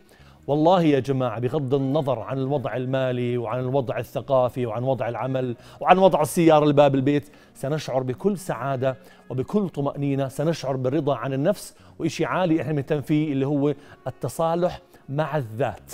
والله 0.50 0.82
يا 0.82 1.00
جماعة 1.00 1.40
بغض 1.40 1.74
النظر 1.74 2.18
عن 2.18 2.38
الوضع 2.38 2.76
المالي 2.76 3.38
وعن 3.38 3.60
الوضع 3.60 3.98
الثقافي 3.98 4.66
وعن 4.66 4.82
وضع 4.82 5.08
العمل 5.08 5.56
وعن 5.80 5.98
وضع 5.98 6.22
السيارة 6.22 6.64
لباب 6.66 6.94
البيت 6.94 7.28
سنشعر 7.54 8.02
بكل 8.02 8.38
سعادة 8.38 8.96
وبكل 9.30 9.68
طمأنينة 9.68 10.28
سنشعر 10.28 10.76
بالرضا 10.76 11.16
عن 11.16 11.32
النفس 11.32 11.74
وإشي 11.98 12.24
عالي 12.24 12.60
إحنا 12.60 12.72
بنهتم 12.72 13.00
فيه 13.00 13.32
اللي 13.32 13.46
هو 13.46 13.74
التصالح 14.06 14.80
مع 15.08 15.36
الذات. 15.36 15.92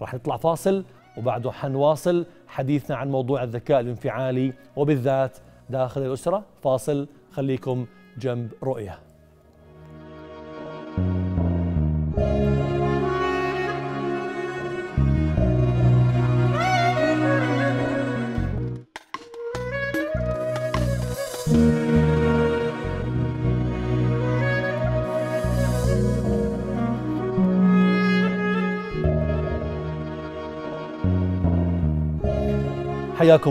راح 0.00 0.14
نطلع 0.14 0.36
فاصل 0.36 0.84
وبعده 1.18 1.52
حنواصل 1.52 2.26
حديثنا 2.46 2.96
عن 2.96 3.10
موضوع 3.10 3.42
الذكاء 3.42 3.80
الانفعالي 3.80 4.52
وبالذات 4.76 5.38
داخل 5.70 6.02
الأسرة. 6.02 6.44
فاصل 6.62 7.08
خليكم 7.32 7.86
جنب 8.18 8.52
رؤية. 8.62 8.98
حياكم 21.48 21.60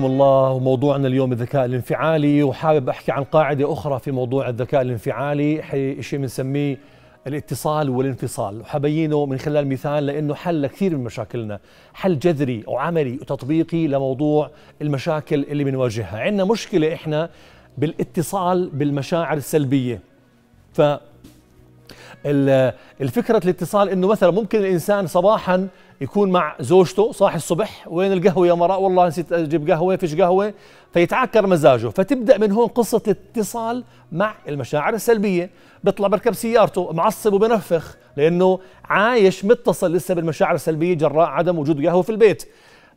الله. 0.06 0.52
وموضوعنا 0.52 1.08
اليوم 1.08 1.32
الذكاء 1.32 1.66
الانفعالي 1.66 2.44
وحابب 2.44 2.90
أحكي 2.90 3.12
عن 3.12 3.24
قاعدة 3.24 3.74
أخرى 3.74 4.00
في 4.00 4.12
موضوع 4.12 4.50
الذكاء 4.50 4.82
الانفعالي 4.82 5.62
شيء 6.02 6.20
بنسميه 6.20 6.78
الاتصال 7.28 7.90
والانفصال. 7.90 8.62
وحبينه 8.62 9.26
من 9.26 9.38
خلال 9.38 9.68
مثال 9.68 10.06
لأنه 10.06 10.36
حل 10.36 10.62
لكثير 10.62 10.98
من 10.98 11.04
مشاكلنا. 11.04 11.60
حل 11.94 12.20
جذري 12.20 12.64
وعملي 12.68 13.14
وتطبيقي 13.22 13.88
لموضوع 13.88 14.50
المشاكل 14.82 15.44
اللي 15.44 15.64
بنواجهها. 15.64 16.20
عندنا 16.20 16.46
مشكلة 16.46 16.94
إحنا 16.94 17.30
بالاتصال 17.78 18.70
بالمشاعر 18.70 19.38
السلبية. 19.38 20.02
ف 20.74 20.82
الفكرة 23.02 23.42
الاتصال 23.44 23.90
إنه 23.90 24.08
مثلا 24.08 24.32
ممكن 24.32 24.60
الإنسان 24.60 25.08
صباحا 25.08 25.68
يكون 26.02 26.32
مع 26.32 26.56
زوجته 26.60 27.12
صاحي 27.12 27.36
الصبح 27.36 27.88
وين 27.88 28.14
القهوة 28.14 28.48
يا 28.48 28.54
مراء 28.54 28.82
والله 28.82 29.08
نسيت 29.08 29.34
أجيب 29.34 29.72
قهوة 29.72 29.96
فيش 29.96 30.16
قهوة. 30.16 30.54
فيتعكر 30.94 31.48
مزاجه. 31.48 31.88
فتبدأ 31.88 32.38
من 32.38 32.52
هون 32.52 32.68
قصة 32.68 33.02
الاتصال 33.08 33.84
مع 34.12 34.36
المشاعر 34.48 34.94
السلبية. 34.94 35.50
بيطلع 35.84 36.08
بركب 36.08 36.34
سيارته 36.34 36.94
معصب 36.94 37.34
وبنفخ 37.34 37.98
لأنه 38.18 38.60
عايش 38.86 39.46
متصل 39.46 39.94
لسه 39.94 40.14
بالمشاعر 40.14 40.56
السلبية 40.56 40.94
جراء 40.94 41.28
عدم 41.28 41.60
وجود 41.60 41.86
قهوة 41.86 42.02
في 42.02 42.10
البيت. 42.10 42.48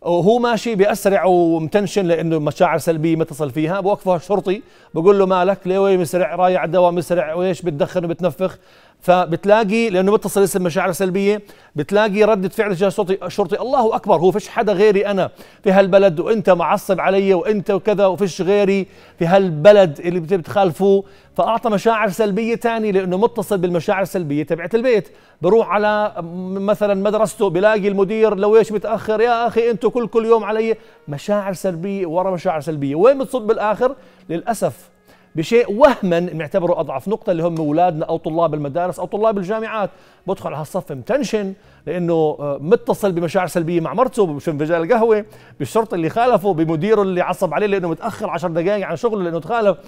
وهو 0.03 0.39
ماشي 0.39 0.75
بيسرع 0.75 1.25
ومتنشن 1.25 2.07
لأنه 2.07 2.39
مشاعر 2.39 2.79
سلبية 2.79 3.17
متصل 3.17 3.51
فيها. 3.51 3.81
بوقفه 3.81 4.17
الشرطي 4.17 4.63
بقول 4.95 5.19
له 5.19 5.27
مالك 5.27 5.59
ليه 5.67 5.79
وين 5.79 6.01
مسرع؟ 6.01 6.35
رايح 6.35 6.61
على 6.61 6.67
الدواء 6.67 6.91
مسرع 6.91 7.35
وإيش 7.35 7.63
بتدخن 7.63 8.05
وبتنفخ؟ 8.05 8.59
فبتلاقي 9.03 9.91
لأنه 9.91 10.13
متصل 10.13 10.43
اسم 10.43 10.63
مشاعر 10.63 10.93
سلبية 10.93 11.43
بتلاقي 11.77 12.25
ردة 12.25 12.49
فعل 12.49 12.73
الشرطي 12.73 13.19
الشرطي 13.27 13.61
الله 13.61 13.97
أكبر 13.97 14.17
هو 14.17 14.31
فيش 14.31 14.49
حدا 14.49 14.73
غيري 14.73 15.07
أنا 15.07 15.31
في 15.65 15.73
هالبلد 15.73 16.21
وإنت 16.21 16.51
معصب 16.51 17.01
علي 17.01 17.35
وإنت 17.35 17.71
وكذا 17.71 18.07
وفيش 18.07 18.43
غيري 18.43 18.87
في 19.19 19.27
هالبلد 19.27 20.01
اللي 20.01 20.21
بتخالفوه 20.21 21.05
فأعطى 21.37 21.71
مشاعر 21.71 22.09
سلبية 22.09 22.57
ثانية 22.57 22.91
لأنه 22.91 23.17
متصل 23.17 23.59
بالمشاعر 23.59 24.03
السلبية 24.03 24.43
تبعت 24.43 24.75
البيت. 24.75 25.09
بروح 25.43 25.69
على 25.69 26.15
مثلا 26.55 26.95
مدرسته 26.95 27.51
بلاقي 27.51 27.89
المدير 27.89 28.35
لو 28.35 28.57
إيش 28.57 28.73
متأخر 28.73 29.21
يا 29.21 29.47
أخي 29.47 29.71
إنتوا 29.71 29.91
كل 29.91 30.07
كل 30.07 30.27
يوم 30.27 30.45
علي. 30.45 30.77
مشاعر 31.09 31.53
سلبية 31.53 32.07
ورا 32.07 32.31
مشاعر 32.31 32.61
سلبية. 32.61 32.95
وين 32.95 33.19
بتصب 33.19 33.43
بالآخر؟ 33.43 33.97
للأسف 34.29 34.90
بشيء 35.35 35.73
وهما 35.73 36.21
نعتبره 36.21 36.81
أضعف 36.81 37.09
نقطة 37.09 37.31
اللي 37.31 37.43
هم 37.43 37.57
اولادنا 37.57 38.05
أو 38.05 38.17
طلاب 38.17 38.55
المدارس 38.55 38.99
أو 38.99 39.07
طلاب 39.07 39.39
الجامعات. 39.39 39.91
بدخل 40.27 40.47
على 40.49 40.57
هالصف 40.57 40.93
متنشن 40.93 41.53
لأنه 41.87 42.15
آه، 42.15 42.59
متصل 42.61 43.13
بمشاعر 43.13 43.47
سلبية 43.47 43.81
مع 43.81 43.95
مرته 43.95 44.27
بفنجان 44.27 44.83
القهوة 44.83 45.25
بالشرطي 45.59 45.97
اللي 45.97 46.09
خالفه 46.11 46.55
بمديره 46.55 47.03
اللي 47.03 47.21
عصب 47.21 47.55
عليه 47.55 47.67
لأنه 47.67 47.89
متأخر 47.89 48.31
عشر 48.31 48.49
دقائق 48.49 48.87
عن 48.87 48.97
شغله 48.97 49.25
لأنه 49.25 49.41
تخالف. 49.41 49.79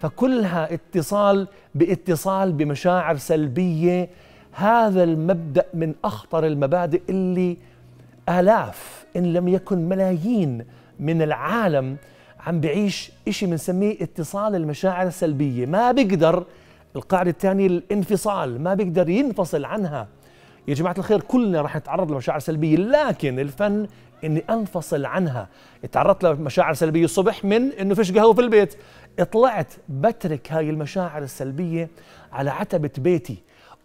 فكلها 0.00 0.74
اتصال 0.74 1.48
باتصال 1.74 2.52
بمشاعر 2.52 3.16
سلبية. 3.16 4.08
هذا 4.52 5.04
المبدأ 5.04 5.64
من 5.74 5.94
أخطر 6.04 6.46
المبادئ 6.46 7.02
اللي 7.08 7.56
آلاف 8.28 9.04
إن 9.16 9.32
لم 9.32 9.48
يكن 9.48 9.88
ملايين 9.88 10.64
من 11.00 11.22
العالم 11.22 11.96
عم 12.46 12.60
بعيش 12.60 13.12
إشي 13.28 13.46
بنسميه 13.46 13.96
اتصال 14.02 14.54
المشاعر 14.54 15.06
السلبية. 15.06 15.66
ما 15.66 15.92
بيقدر 15.92 16.44
القاعدة 16.96 17.30
الثانية 17.30 17.66
الانفصال 17.66 18.62
ما 18.62 18.74
بيقدر 18.74 19.08
ينفصل 19.08 19.64
عنها. 19.64 20.08
يا 20.68 20.74
جماعة 20.74 20.94
الخير 20.98 21.20
كلنا 21.20 21.62
رح 21.62 21.76
نتعرض 21.76 22.12
لمشاعر 22.12 22.38
سلبية 22.38 22.76
لكن 22.76 23.38
الفن 23.38 23.86
إني 24.24 24.44
أنفصل 24.50 25.04
عنها. 25.04 25.48
تعرضت 25.92 26.24
لمشاعر 26.24 26.74
سلبية 26.74 27.04
الصبح 27.04 27.44
من 27.44 27.72
إنه 27.72 27.94
فيش 27.94 28.12
قهوة 28.12 28.32
في 28.34 28.40
البيت. 28.40 28.74
طلعت 29.32 29.72
بترك 29.88 30.52
هاي 30.52 30.70
المشاعر 30.70 31.22
السلبية 31.22 31.88
على 32.32 32.50
عتبة 32.50 32.90
بيتي. 32.98 33.36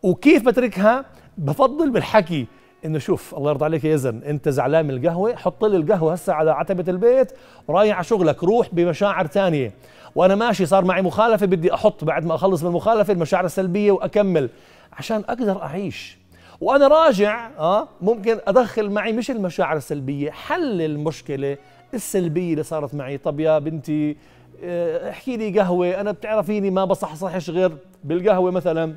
وكيف 0.04 0.46
بتركها؟ 0.46 1.06
بفضل 1.38 1.90
بالحكي. 1.92 2.48
إنه 2.86 3.00
شوف 3.00 3.36
الله 3.36 3.50
يرضى 3.50 3.66
عليك 3.66 3.84
يا 3.84 3.94
يزن 3.94 4.24
أنت 4.24 4.50
زعلان 4.50 4.86
من 4.86 4.92
القهوة 4.94 5.36
حط 5.36 5.66
لي 5.66 5.78
القهوة 5.78 6.14
هسه 6.14 6.34
على 6.34 6.52
عتبة 6.52 6.92
البيت 6.92 7.32
ورايح 7.68 7.96
على 7.96 8.04
شغلك 8.04 8.44
روح 8.44 8.70
بمشاعر 8.72 9.28
ثانية 9.28 9.72
وأنا 10.16 10.36
ماشي 10.36 10.66
صار 10.66 10.86
معي 10.86 11.02
مخالفة 11.02 11.46
بدي 11.46 11.74
أحط 11.74 12.04
بعد 12.04 12.26
ما 12.26 12.36
أخلص 12.36 12.62
من 12.64 12.70
المخالفة 12.70 13.14
المشاعر 13.14 13.46
السلبية 13.46 13.92
وأكمل. 13.92 14.50
عشان 14.94 15.24
أقدر 15.30 15.62
أعيش. 15.62 16.18
وأنا 16.62 16.88
راجع 16.88 17.50
آه 17.60 17.88
ممكن 18.02 18.38
أدخل 18.48 18.90
معي 18.90 19.14
مش 19.14 19.32
المشاعر 19.32 19.78
السلبية 19.78 20.32
حل 20.32 20.82
المشكلة 20.82 21.58
السلبية 21.94 22.52
اللي 22.52 22.64
صارت 22.64 22.96
معي. 22.96 23.18
طب 23.18 23.40
يا 23.40 23.60
بنتي 23.60 24.18
آه، 24.64 25.10
احكي 25.10 25.38
لي 25.38 25.60
قهوة 25.60 26.02
أنا 26.02 26.12
بتعرفيني 26.12 26.70
ما 26.70 26.86
بصحصحش 26.86 27.50
غير 27.50 27.72
بالقهوة 28.04 28.52
مثلا. 28.52 28.96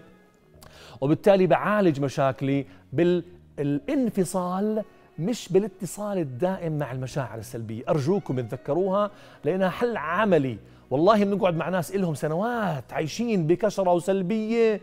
وبالتالي 1.00 1.46
بعالج 1.46 2.00
مشاكلي 2.00 2.66
بال 2.92 3.24
الانفصال 3.58 4.82
مش 5.18 5.48
بالاتصال 5.52 6.18
الدائم 6.18 6.78
مع 6.78 6.92
المشاعر 6.92 7.38
السلبية. 7.38 7.82
أرجوكم 7.88 8.40
تذكروها 8.40 9.10
لأنها 9.44 9.68
حل 9.68 9.96
عملي. 9.96 10.56
والله 10.90 11.24
بنقعد 11.24 11.54
مع 11.56 11.68
ناس 11.68 11.94
إلهم 11.94 12.14
سنوات 12.14 12.92
عايشين 12.92 13.46
بكشرة 13.46 13.92
وسلبية 13.92 14.80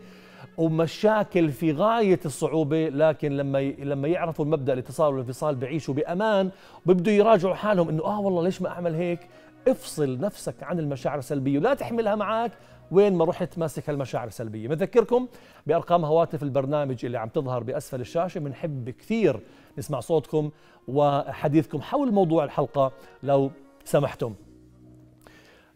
ومشاكل 0.58 1.50
في 1.52 1.72
غاية 1.72 2.20
الصعوبة 2.24 2.88
لكن 2.88 3.36
لما 3.36 3.58
لما 3.62 4.08
يعرفوا 4.08 4.44
المبدأ 4.44 4.72
الاتصال 4.72 5.12
والانفصال 5.12 5.54
بيعيشوا 5.54 5.94
بأمان 5.94 6.50
وبيبدوا 6.86 7.12
يراجعوا 7.12 7.54
حالهم 7.54 7.88
إنه 7.88 8.04
آه 8.04 8.20
والله 8.20 8.42
ليش 8.42 8.62
ما 8.62 8.68
أعمل 8.68 8.94
هيك؟ 8.94 9.20
افصل 9.68 10.18
نفسك 10.20 10.62
عن 10.62 10.78
المشاعر 10.78 11.18
السلبية 11.18 11.58
ولا 11.58 11.74
تحملها 11.74 12.14
معك 12.14 12.52
وين 12.90 13.14
ما 13.14 13.24
رحت 13.24 13.58
ماسك 13.58 13.90
هالمشاعر 13.90 14.26
السلبية. 14.26 14.68
بذكركم 14.68 15.28
بأرقام 15.66 16.04
هواتف 16.04 16.42
البرنامج 16.42 17.04
اللي 17.04 17.18
عم 17.18 17.28
تظهر 17.28 17.62
بأسفل 17.62 18.00
الشاشة. 18.00 18.38
بنحب 18.38 18.90
كثير 18.90 19.40
نسمع 19.78 20.00
صوتكم 20.00 20.50
وحديثكم 20.88 21.80
حول 21.80 22.12
موضوع 22.12 22.44
الحلقة 22.44 22.92
لو 23.22 23.50
سمحتم. 23.84 24.34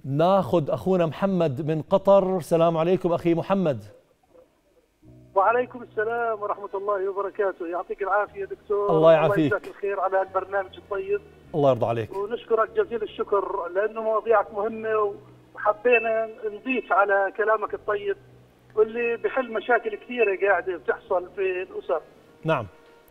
ناخذ 0.04 0.70
أخونا 0.70 1.06
محمد 1.06 1.70
من 1.70 1.82
قطر. 1.82 2.36
السلام 2.36 2.76
عليكم 2.76 3.12
أخي 3.12 3.34
محمد. 3.34 3.84
وعليكم 5.34 5.82
السلام 5.82 6.42
ورحمة 6.42 6.68
الله 6.74 7.10
وبركاته. 7.10 7.66
يعطيك 7.66 8.02
العافية 8.02 8.44
دكتور. 8.44 8.90
الله 8.90 9.12
يعافيك. 9.12 9.36
الله 9.36 9.46
يجزاك 9.46 9.66
الخير 9.66 10.00
على 10.00 10.22
البرنامج 10.22 10.76
الطيب. 10.76 11.20
الله 11.54 11.70
يرضى 11.70 11.86
عليك. 11.86 12.16
ونشكرك 12.16 12.70
جزيل 12.70 13.02
الشكر 13.02 13.68
لأنه 13.68 14.02
مواضيعك 14.02 14.54
مهمة 14.54 15.14
وحبينا 15.62 16.28
نضيف 16.44 16.92
على 16.92 17.32
كلامك 17.36 17.74
الطيب 17.74 18.16
واللي 18.74 19.16
بحل 19.16 19.52
مشاكل 19.52 19.96
كثيرة 19.96 20.48
قاعدة 20.48 20.76
بتحصل 20.76 21.30
في 21.36 21.62
الأسر. 21.62 22.00
نعم. 22.44 22.66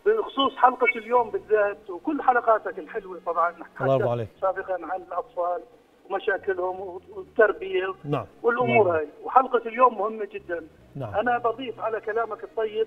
بخصوص 0.06 0.56
حلقة 0.56 0.86
اليوم 0.96 1.30
بالذات 1.30 1.90
وكل 1.90 2.22
حلقاتك 2.22 2.78
الحلوة 2.78 3.20
طبعا. 3.26 3.54
الله 3.80 4.10
عليك. 4.10 4.28
سابقا 4.40 4.74
عن 4.74 5.02
الأطفال 5.02 5.62
ومشاكلهم 6.10 7.00
والتربية 7.16 7.94
نعم. 8.04 8.26
والأمور 8.42 8.86
نعم. 8.86 8.96
هاي. 8.96 9.08
وحلقة 9.24 9.68
اليوم 9.68 9.98
مهمة 9.98 10.28
جدا. 10.32 10.66
نعم. 10.96 11.14
أنا 11.14 11.38
بضيف 11.38 11.80
على 11.80 12.00
كلامك 12.00 12.44
الطيب 12.44 12.86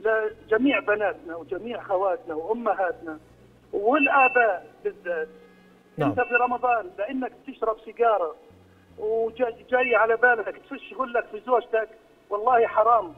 لجميع 0.00 0.78
بناتنا 0.78 1.36
وجميع 1.36 1.82
خواتنا 1.82 2.34
وأمهاتنا 2.34 3.18
والآباء 3.72 4.66
بالذات. 4.84 5.28
نعم. 5.96 6.10
أنت 6.10 6.20
في 6.20 6.34
رمضان 6.34 6.90
لأنك 6.98 7.32
تشرب 7.46 7.76
سيجارة. 7.84 8.34
وجاي 8.98 9.94
على 9.94 10.16
بالك 10.16 10.58
تفش 10.58 10.94
لك 11.14 11.24
في 11.32 11.40
زوجتك 11.46 11.88
والله 12.30 12.66
حرام. 12.66 13.14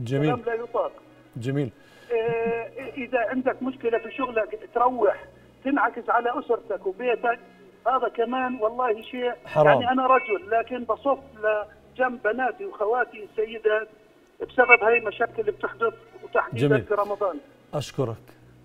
جميل. 0.00 0.42
لا 0.46 0.54
يطاق. 0.54 0.92
جميل. 1.36 1.70
إيه 2.10 2.92
إذا 2.96 3.18
عندك 3.18 3.62
مشكلة 3.62 3.98
في 3.98 4.10
شغلك 4.10 4.68
تروح 4.74 5.24
تنعكس 5.64 6.10
على 6.10 6.38
أسرتك 6.38 6.86
وبيتك. 6.86 7.38
هذا 7.86 8.08
كمان 8.08 8.58
والله 8.60 9.02
شيء 9.02 9.32
حرام. 9.46 9.80
يعني 9.80 9.92
أنا 9.92 10.06
رجل 10.06 10.50
لكن 10.50 10.84
بصف 10.84 11.18
لجنب 11.36 12.22
بناتي 12.22 12.64
وخواتي 12.64 13.24
السيدات 13.24 13.88
بسبب 14.40 14.82
هاي 14.82 14.98
المشاكل 14.98 15.40
اللي 15.40 15.52
بتحدث 15.52 15.94
وتحديدا 16.22 16.80
في 16.80 16.94
رمضان. 16.94 17.38
أشكرك. 17.74 18.16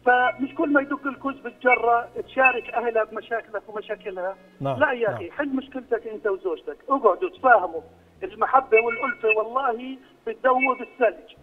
فمش 0.06 0.56
كل 0.58 0.74
ما 0.74 0.82
يدق 0.82 1.08
الكوز 1.08 1.36
بالجرة 1.36 2.10
تشارك 2.28 2.70
اهلها 2.74 3.04
بمشاكلك 3.04 3.62
ومشاكلها. 3.68 4.36
نعم. 4.62 4.80
لا 4.80 4.92
يا 4.92 5.10
أخي 5.16 5.28
نعم. 5.28 5.38
حل 5.38 5.56
مشكلتك 5.56 6.08
أنت 6.08 6.28
وزوجتك. 6.28 6.78
اقعدوا 6.90 7.30
تفاهموا 7.30 7.82
المحبة 8.24 8.78
والألفة 8.82 9.30
والله 9.38 9.98
بتذوب 10.28 10.82
الثلج. 10.82 11.36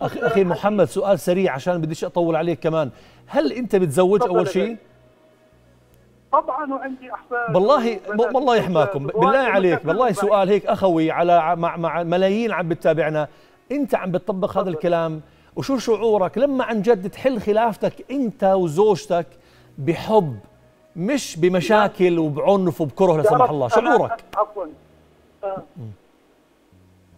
أخي 0.00 0.20
أخي 0.20 0.44
محمد 0.44 0.84
سؤال 0.84 1.18
سريع 1.18 1.52
عشان 1.52 1.80
بديش 1.80 2.04
أطول 2.04 2.36
عليك 2.36 2.60
كمان. 2.60 2.90
هل 3.26 3.52
أنت 3.52 3.76
بتزوج 3.76 4.22
أول 4.22 4.48
شيء؟ 4.48 4.76
طبعا 6.32 6.74
وعندي 6.74 7.12
أحفاد. 7.12 7.52
بالله 7.52 8.00
والله 8.34 8.56
يحماكم. 8.56 9.06
بالله 9.06 9.38
عليك 9.38 9.86
بالله 9.86 10.12
سؤال 10.12 10.48
هيك 10.48 10.66
أخوي 10.66 11.10
على 11.10 11.56
مع 11.56 11.76
مع 11.76 12.02
ملايين 12.02 12.52
عم 12.52 12.68
بتتابعنا. 12.68 13.28
أنت 13.72 13.94
عم 13.94 14.12
بتطبق 14.12 14.58
هذا 14.58 14.70
الكلام 14.70 15.20
وشو 15.56 15.78
شعورك 15.78 16.38
لما 16.38 16.64
عن 16.64 16.82
جد 16.82 17.10
تحل 17.10 17.40
خلافتك 17.40 18.10
انت 18.10 18.44
وزوجتك 18.44 19.26
بحب 19.78 20.38
مش 20.96 21.36
بمشاكل 21.36 22.18
وبعنف 22.18 22.80
وبكره 22.80 23.16
لا 23.16 23.22
سمح 23.22 23.50
الله. 23.50 23.68
شعورك؟ 23.68 24.24
عفوا. 24.36 24.66
آه. 25.44 25.62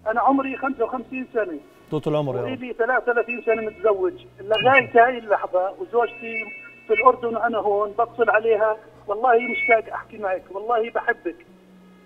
أنا 0.06 0.20
عمري 0.20 0.56
55 0.56 1.26
سنة. 1.34 1.58
طول 1.90 2.02
العمر 2.06 2.48
يا 2.48 2.56
لي 2.56 2.72
33 2.72 3.42
سنة 3.46 3.62
متزوج. 3.62 4.12
لغاية 4.40 5.06
هاي 5.06 5.18
اللحظة 5.18 5.70
وزوجتي 5.80 6.44
في 6.86 6.92
الأردن 6.94 7.36
وأنا 7.36 7.58
هون 7.58 7.90
بتصل 7.90 8.30
عليها 8.30 8.76
والله 9.08 9.38
مشتاق 9.38 9.94
أحكي 9.94 10.18
معك 10.18 10.42
والله 10.50 10.90
بحبك. 10.90 11.36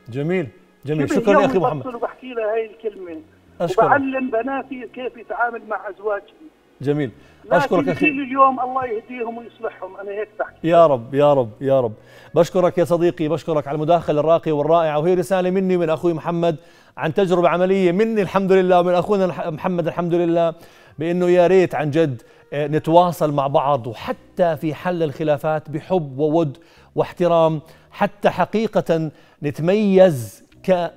جميل 0.08 0.48
جميل. 0.84 1.10
شكرا 1.10 1.40
يا 1.40 1.46
أخي 1.46 1.58
محمد. 1.58 1.80
بتصل 1.82 1.94
وبحكي 1.96 2.34
لها 2.34 2.52
هاي 2.52 2.66
الكلمة؟ 2.66 3.20
أشكرك. 3.64 3.84
وبعلم 3.86 4.30
بناتي 4.30 4.88
كيف 4.94 5.16
يتعامل 5.16 5.62
مع 5.68 5.80
ازواجهم 5.88 6.34
جميل. 6.80 7.10
أشكرك 7.52 7.88
أخي. 7.88 8.06
اليوم 8.06 8.60
الله 8.60 8.84
يهديهم 8.84 9.38
ويصلحهم. 9.38 9.96
أنا 9.96 10.10
هيك 10.10 10.28
بحكي 10.40 10.68
يا 10.68 10.86
رب 10.86 11.14
يا 11.14 11.34
رب 11.34 11.50
يا 11.60 11.80
رب. 11.80 11.92
بشكرك 12.34 12.78
يا 12.78 12.84
صديقي 12.84 13.28
بشكرك 13.28 13.68
على 13.68 13.74
المداخلة 13.74 14.20
الراقية 14.20 14.52
والرائعة 14.52 14.98
وهي 14.98 15.14
رسالة 15.14 15.50
مني 15.50 15.76
ومن 15.76 15.90
أخوي 15.90 16.12
محمد 16.14 16.56
عن 16.96 17.14
تجربة 17.14 17.48
عملية 17.48 17.92
مني 17.92 18.22
الحمد 18.22 18.52
لله 18.52 18.80
ومن 18.80 18.94
أخونا 18.94 19.50
محمد 19.50 19.86
الحمد 19.86 20.14
لله 20.14 20.54
بإنه 20.98 21.28
يا 21.30 21.46
ريت 21.46 21.74
عن 21.74 21.90
جد 21.90 22.22
آه، 22.52 22.66
نتواصل 22.66 23.32
مع 23.32 23.46
بعض 23.46 23.86
وحتى 23.86 24.56
في 24.56 24.74
حل 24.74 25.02
الخلافات 25.02 25.70
بحب 25.70 26.18
وود 26.18 26.58
واحترام 26.94 27.60
حتى 27.90 28.30
حقيقة 28.30 29.10
نتميز 29.42 30.44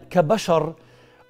كبشر 0.10 0.74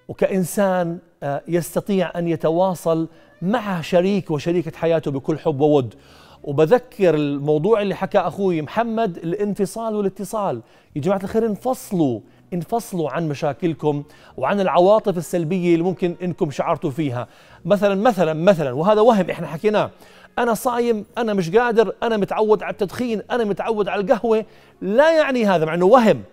وكإنسان 0.07 0.97
آه، 1.23 1.41
يستطيع 1.47 2.11
أن 2.15 2.27
يتواصل 2.27 3.07
مع 3.41 3.81
شريك 3.81 4.31
وشريكة 4.31 4.71
حياته 4.77 5.11
بكل 5.11 5.39
حب 5.39 5.61
وود. 5.61 5.95
وبذكر 6.43 7.15
الموضوع 7.15 7.81
اللي 7.81 7.95
حكى 7.95 8.17
أخوي 8.17 8.61
محمد 8.61 9.17
الانفصال 9.17 9.95
والاتصال. 9.95 10.61
يا 10.95 11.01
جماعة 11.01 11.19
الخير 11.23 11.45
انفصلوا 11.45 12.19
انفصلوا 12.53 13.09
عن 13.09 13.29
مشاكلكم 13.29 14.03
وعن 14.37 14.59
العواطف 14.59 15.17
السلبية 15.17 15.73
اللي 15.73 15.83
ممكن 15.83 16.15
إنكم 16.23 16.51
شعرتوا 16.51 16.89
فيها. 16.89 17.27
مثلا 17.65 17.95
مثلا 17.95 18.33
مثلا 18.33 18.71
وهذا 18.71 19.01
وهم 19.01 19.29
إحنا 19.29 19.47
حكيناه. 19.47 19.91
أنا 20.39 20.53
صايم 20.53 21.05
أنا 21.17 21.33
مش 21.33 21.49
قادر 21.49 21.95
أنا 22.03 22.17
متعود 22.17 22.63
على 22.63 22.71
التدخين 22.71 23.21
أنا 23.31 23.43
متعود 23.43 23.87
على 23.87 24.01
القهوة. 24.01 24.45
لا 24.81 25.17
يعني 25.17 25.45
هذا 25.45 25.65
مع 25.65 25.73
إنه 25.73 25.85
وهم 25.85 26.23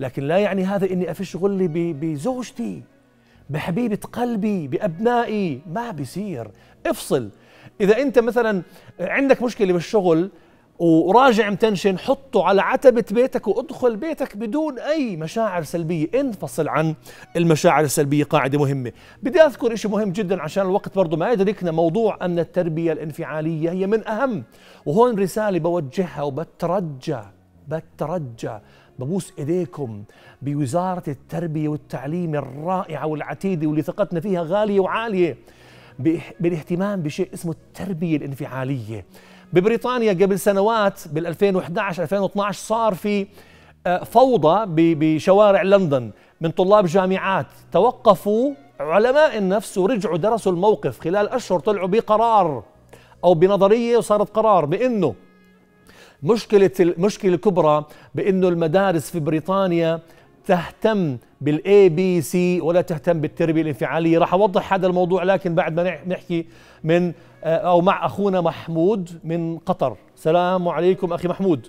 لكن 0.00 0.22
لا 0.22 0.38
يعني 0.38 0.64
هذا 0.64 0.90
إني 0.90 1.10
أفش 1.10 1.36
غلي 1.36 1.92
بزوجتي. 1.92 2.82
بحبيبة 3.50 3.98
قلبي 4.12 4.68
بأبنائي. 4.68 5.60
ما 5.66 5.90
بيصير. 5.90 6.50
افصل. 6.86 7.30
إذا 7.80 8.02
أنت 8.02 8.18
مثلا 8.18 8.62
عندك 9.00 9.42
مشكلة 9.42 9.72
بالشغل 9.72 10.30
وراجع 10.78 11.50
متنشن 11.50 11.98
حطه 11.98 12.44
على 12.44 12.62
عتبة 12.62 13.04
بيتك 13.10 13.48
وادخل 13.48 13.96
بيتك 13.96 14.36
بدون 14.36 14.78
أي 14.78 15.16
مشاعر 15.16 15.62
سلبية. 15.62 16.08
انفصل 16.14 16.68
عن 16.68 16.94
المشاعر 17.36 17.84
السلبية 17.84 18.24
قاعدة 18.24 18.58
مهمة. 18.58 18.92
بدي 19.22 19.40
أذكر 19.40 19.74
شيء 19.74 19.90
مهم 19.90 20.12
جدا 20.12 20.42
عشان 20.42 20.66
الوقت 20.66 20.96
برضو 20.96 21.16
ما 21.16 21.30
يدركنا 21.32 21.70
موضوع 21.70 22.18
أن 22.22 22.38
التربية 22.38 22.92
الانفعالية 22.92 23.70
هي 23.70 23.86
من 23.86 24.08
أهم. 24.08 24.44
وهون 24.86 25.18
رسالة 25.18 25.58
بوجهها 25.58 26.22
وبترجى 26.22 27.20
بترجى. 27.68 28.58
ببوس 29.00 29.32
إيديكم 29.38 30.02
بوزارة 30.42 31.02
التربية 31.08 31.68
والتعليم 31.68 32.34
الرائعة 32.34 33.06
والعتيدة 33.06 33.66
واللي 33.66 33.82
ثقتنا 33.82 34.20
فيها 34.20 34.42
غالية 34.48 34.80
وعالية 34.80 35.36
بالاهتمام 36.40 37.02
بشيء 37.02 37.34
اسمه 37.34 37.52
التربية 37.52 38.16
الانفعالية. 38.16 39.04
ببريطانيا 39.52 40.12
قبل 40.12 40.38
سنوات 40.38 41.00
بال 41.08 41.26
2011 41.26 42.02
2012 42.02 42.58
صار 42.58 42.94
في 42.94 43.26
آه، 43.86 44.04
فوضى 44.04 44.64
بشوارع 44.94 45.62
لندن 45.62 46.10
من 46.40 46.50
طلاب 46.50 46.86
جامعات. 46.86 47.46
توقفوا 47.72 48.54
علماء 48.80 49.38
النفس 49.38 49.78
ورجعوا 49.78 50.16
درسوا 50.16 50.52
الموقف 50.52 51.00
خلال 51.00 51.28
أشهر 51.28 51.60
طلعوا 51.60 51.88
بقرار 51.88 52.64
أو 53.24 53.34
بنظرية 53.34 53.96
وصارت 53.96 54.30
قرار 54.30 54.64
بإنه 54.64 55.14
مشكلة 56.22 56.70
المشكلة 56.80 57.34
الكبرى 57.34 57.84
بإنه 58.14 58.48
المدارس 58.48 59.10
في 59.10 59.20
بريطانيا 59.20 60.00
تهتم 60.46 61.18
بال 61.40 61.88
ABC 61.88 62.60
ولا 62.60 62.80
تهتم 62.80 63.20
بالتربية 63.20 63.62
الانفعالية. 63.62 64.18
راح 64.18 64.34
أوضح 64.34 64.72
هذا 64.72 64.86
الموضوع 64.86 65.22
لكن 65.22 65.54
بعد 65.54 65.80
ما 65.80 65.98
نحكي 66.06 66.46
من 66.84 67.12
آه، 67.44 67.56
أو 67.56 67.80
مع 67.80 68.06
أخونا 68.06 68.40
محمود 68.40 69.20
من 69.24 69.58
قطر. 69.58 69.96
السلام 70.14 70.68
عليكم 70.68 71.12
أخي 71.12 71.28
محمود. 71.28 71.66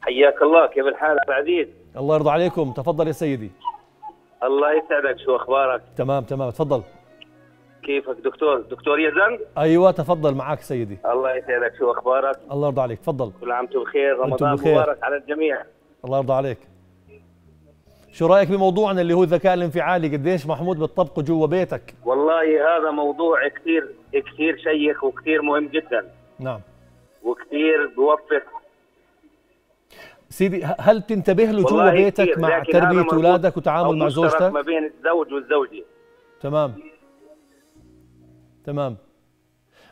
حياك 0.00 0.42
الله 0.42 0.66
كيف 0.66 0.86
الحال 0.86 1.16
عزيز؟ 1.28 1.68
الله 1.96 2.14
يرضى 2.14 2.30
عليكم. 2.30 2.72
تفضل 2.72 3.06
يا 3.06 3.12
سيدي. 3.12 3.50
الله 4.42 4.68
يسعدك 4.72 5.18
شو 5.24 5.36
أخبارك؟ 5.36 5.82
تمام 5.96 6.24
تمام. 6.24 6.50
تفضل. 6.50 6.82
كيفك 7.82 8.16
دكتور؟ 8.24 8.60
دكتور 8.60 9.00
يزن؟ 9.00 9.38
أيوه 9.58 9.90
تفضل 9.90 10.34
معك 10.34 10.60
سيدي. 10.60 10.98
الله 11.12 11.36
يسعدك. 11.36 11.72
شو 11.78 11.90
أخبارك؟ 11.90 12.36
الله 12.52 12.66
يرضى 12.66 12.80
عليك. 12.80 12.98
تفضل. 12.98 13.32
كل 13.40 13.52
عام 13.52 13.64
وأنتم 13.64 13.82
بخير. 13.82 14.18
رمضان 14.18 14.54
بخير. 14.54 14.74
مبارك 14.74 14.98
على 15.02 15.16
الجميع. 15.16 15.62
الله 16.04 16.18
يرضى 16.18 16.32
عليك. 16.32 16.58
شو 18.12 18.26
رأيك 18.26 18.48
بموضوعنا 18.48 19.00
اللي 19.00 19.14
هو 19.14 19.22
الذكاء 19.22 19.54
الانفعالي؟ 19.54 20.16
قديش 20.16 20.46
محمود 20.46 20.78
بتطبقه 20.78 21.22
جوا 21.22 21.46
بيتك؟ 21.46 21.94
والله 22.04 22.76
هذا 22.76 22.90
موضوع 22.90 23.48
كثير 23.48 23.88
كثير 24.12 24.56
شيق 24.56 25.04
وكثير 25.04 25.42
مهم 25.42 25.68
جدا. 25.68 26.10
نعم. 26.38 26.60
وكثير 27.24 27.86
بوفق. 27.96 28.42
سيدي 30.30 30.64
هل 30.80 31.00
بتنتبه 31.00 31.44
له 31.44 31.62
جوا 31.62 31.90
بيتك 31.90 32.38
مع 32.38 32.62
تربية 32.62 33.06
اولادك 33.12 33.56
وتعامل 33.56 33.98
مع 33.98 34.08
زوجتك 34.08 34.42
ما 34.42 34.60
بين 34.60 34.84
الزوج 34.84 35.32
والزوجة. 35.32 35.84
تمام. 36.40 36.74
تمام. 38.64 38.96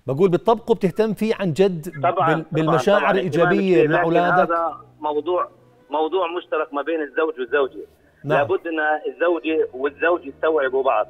بقول 0.07 0.31
بتطبقه 0.31 0.75
بتهتم 0.75 1.15
فيه 1.15 1.35
عن 1.41 1.53
جد 1.53 2.03
طبعا 2.03 2.45
بالمشاعر 2.53 3.01
طبعاً 3.01 3.11
الإيجابية 3.11 3.89
مع 3.89 4.03
أولادك. 4.03 4.51
هذا 4.51 4.77
موضوع 5.01 5.49
موضوع 5.91 6.27
مشترك 6.37 6.75
ما 6.75 6.83
بين 6.83 7.03
الزوج 7.03 7.41
والزوجة. 7.41 7.87
نعم. 8.25 8.39
لابد 8.39 8.67
أن 8.67 8.81
الزوجه 9.13 9.69
والزوج 9.75 10.27
يستوعبوا 10.27 10.83
بعض 10.83 11.07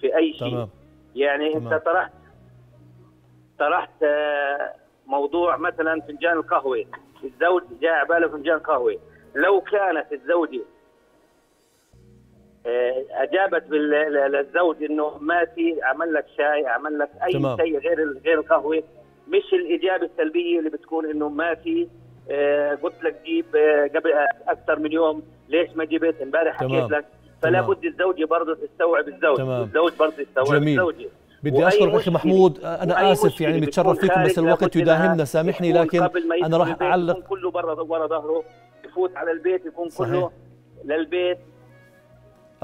في 0.00 0.16
أي 0.16 0.32
شيء. 0.32 0.50
تمام. 0.50 0.68
يعني 1.14 1.52
تمام. 1.52 1.72
انت 1.72 1.84
طرحت 1.84 2.12
طرحت 3.58 4.02
آه، 4.02 4.74
موضوع 5.06 5.56
مثلا 5.56 6.00
فنجان 6.00 6.32
القهوة. 6.32 6.84
الزوج 7.24 7.62
جاء 7.80 7.92
على 7.92 8.08
باله 8.08 8.28
فنجان 8.28 8.58
قهوة. 8.58 8.96
لو 9.34 9.60
كانت 9.60 10.12
الزوجة 10.12 10.60
أجابت 13.10 13.70
للزوج 13.70 14.82
إنه 14.84 15.18
ما 15.20 15.44
في 15.44 15.82
عمل 15.82 16.14
لك 16.14 16.26
شاي 16.36 16.66
عمل 16.66 16.98
لك 16.98 17.10
أي 17.26 17.32
تمام. 17.32 17.56
شيء 17.56 17.78
غير 17.78 18.18
غير 18.24 18.38
القهوة. 18.38 18.82
مش 19.28 19.52
الإجابة 19.52 20.06
السلبية 20.06 20.58
اللي 20.58 20.70
بتكون 20.70 21.10
إنه 21.10 21.28
ما 21.28 21.54
في 21.54 21.88
آه، 22.30 22.74
قلت 22.74 23.04
لك 23.04 23.20
جيب 23.24 23.56
آه، 23.56 23.90
قبل 23.94 24.12
أكثر 24.48 24.78
من 24.78 24.92
يوم. 24.92 25.22
ليش 25.48 25.70
ما 25.76 25.84
جبت؟ 25.84 26.22
امبارح 26.22 26.56
حكيت 26.56 26.90
لك. 26.90 27.04
فلا 27.42 27.60
بد 27.60 27.84
الزوجه 27.84 28.24
برضه 28.24 28.54
تستوعب 28.54 29.08
الزوج. 29.08 29.36
تمام. 29.36 29.60
والزوج 29.60 29.92
برضه 29.98 30.14
يستوعب 30.18 30.60
جميل. 30.60 30.80
الزوجه 30.80 31.08
بدي 31.42 31.68
أشكرك 31.68 31.94
أخي 31.94 32.10
محمود. 32.10 32.60
أنا 32.64 33.12
آسف 33.12 33.40
يعني 33.40 33.60
متشرف 33.60 33.98
فيكم 33.98 34.24
بس 34.24 34.38
الوقت 34.38 34.76
يداهمنا. 34.76 35.24
سامحني 35.24 35.72
لكن 35.72 36.08
أنا 36.44 36.56
راح 36.56 36.82
أعلق 36.82 37.20
كله 37.20 37.50
برا 37.50 37.82
ورا 37.82 38.06
ظهره. 38.06 38.44
يفوت 38.84 39.16
على 39.16 39.30
البيت 39.30 39.66
يكون 39.66 39.88
صحيح. 39.88 40.10
كله 40.10 40.30
للبيت. 40.84 41.38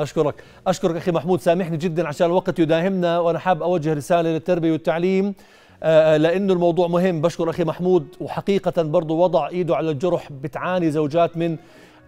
أشكرك. 0.02 0.34
أشكرك 0.66 0.96
أخي 0.96 1.12
محمود 1.12 1.40
سامحني 1.40 1.76
جدا 1.76 2.08
عشان 2.08 2.26
الوقت 2.26 2.58
يداهمنا 2.58 3.18
وأنا 3.18 3.38
حاب 3.38 3.62
أوجه 3.62 3.94
رسالة 3.94 4.30
للتربية 4.30 4.72
والتعليم. 4.72 5.34
آه، 5.82 6.16
لأنه 6.16 6.52
الموضوع 6.52 6.88
مهم. 6.88 7.20
بشكر 7.20 7.50
أخي 7.50 7.64
محمود 7.64 8.06
وحقيقة 8.20 8.82
برضه 8.82 9.14
وضع 9.14 9.48
إيده 9.48 9.76
على 9.76 9.90
الجرح 9.90 10.28
بتعاني 10.42 10.90
زوجات 10.90 11.36
من 11.36 11.56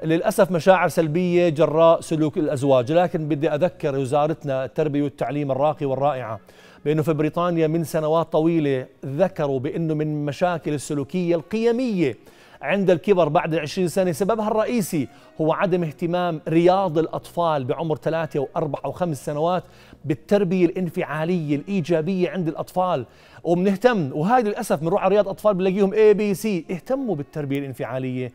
للأسف 0.04 0.50
مشاعر 0.50 0.88
سلبية 0.88 1.48
جراء 1.48 2.00
سلوك 2.00 2.36
الأزواج. 2.38 2.92
لكن 2.92 3.28
بدي 3.28 3.48
أذكر 3.50 3.98
وزارتنا 3.98 4.64
التربية 4.64 5.02
والتعليم 5.02 5.50
الراقي 5.50 5.86
والرائعة 5.86 6.40
بأنه 6.84 7.02
في 7.02 7.12
بريطانيا 7.12 7.66
من 7.66 7.84
سنوات 7.84 8.32
طويلة 8.32 8.86
ذكروا 9.06 9.60
بأنه 9.60 9.94
من 9.94 10.24
مشاكل 10.24 10.74
السلوكية 10.74 11.34
القيمية 11.34 12.16
عند 12.62 12.90
الكبر 12.90 13.28
بعد 13.28 13.54
العشرين 13.54 13.88
سنة. 13.88 14.12
سببها 14.12 14.48
الرئيسي 14.48 15.08
هو 15.40 15.52
عدم 15.52 15.84
اهتمام 15.84 16.40
رياض 16.48 16.98
الأطفال 16.98 17.64
بعمر 17.64 17.96
ثلاثة 17.96 18.40
أو 18.40 18.48
أربع 18.56 18.78
أو 18.84 18.92
خمس 18.92 19.24
سنوات 19.26 19.64
بالتربية 20.04 20.66
الانفعالية 20.66 21.56
الإيجابية 21.56 22.30
عند 22.30 22.48
الأطفال. 22.48 23.06
وبنهتم 23.44 24.10
وهذا 24.14 24.48
للأسف 24.48 24.80
بنروح 24.80 25.02
على 25.02 25.14
رياض 25.14 25.28
أطفال 25.28 25.54
بنلاقيهم 25.54 25.92
اي 25.92 26.14
بي 26.14 26.34
سي 26.34 26.64
اهتموا 26.70 27.16
بالتربية 27.16 27.58
الانفعالية 27.58 28.32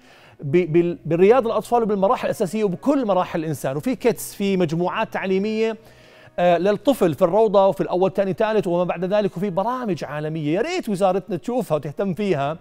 بالرياض 1.06 1.46
الأطفال 1.46 1.84
وبالمراحل 1.84 2.26
الأساسية 2.26 2.64
وبكل 2.64 3.06
مراحل 3.06 3.40
الإنسان. 3.40 3.78
وفي 3.78 3.96
كيتس 3.96 4.36
في 4.36 4.58
مجموعات 4.58 5.14
تعليمية 5.14 5.78
آه، 6.40 6.58
للطفل 6.58 7.14
في 7.14 7.22
الروضة 7.22 7.68
وفي 7.68 7.82
الأول 7.82 8.14
ثاني 8.14 8.34
ثالث 8.34 8.68
وما 8.68 8.84
بعد 8.84 9.06
ذلك 9.06 9.38
وفي 9.38 9.50
برامج 9.50 10.04
عالمية. 10.04 10.54
يا 10.54 10.62
ريت 10.62 10.90
وزارتنا 10.90 11.38
تشوفها 11.38 11.76
وتهتم 11.76 12.14
فيها. 12.14 12.58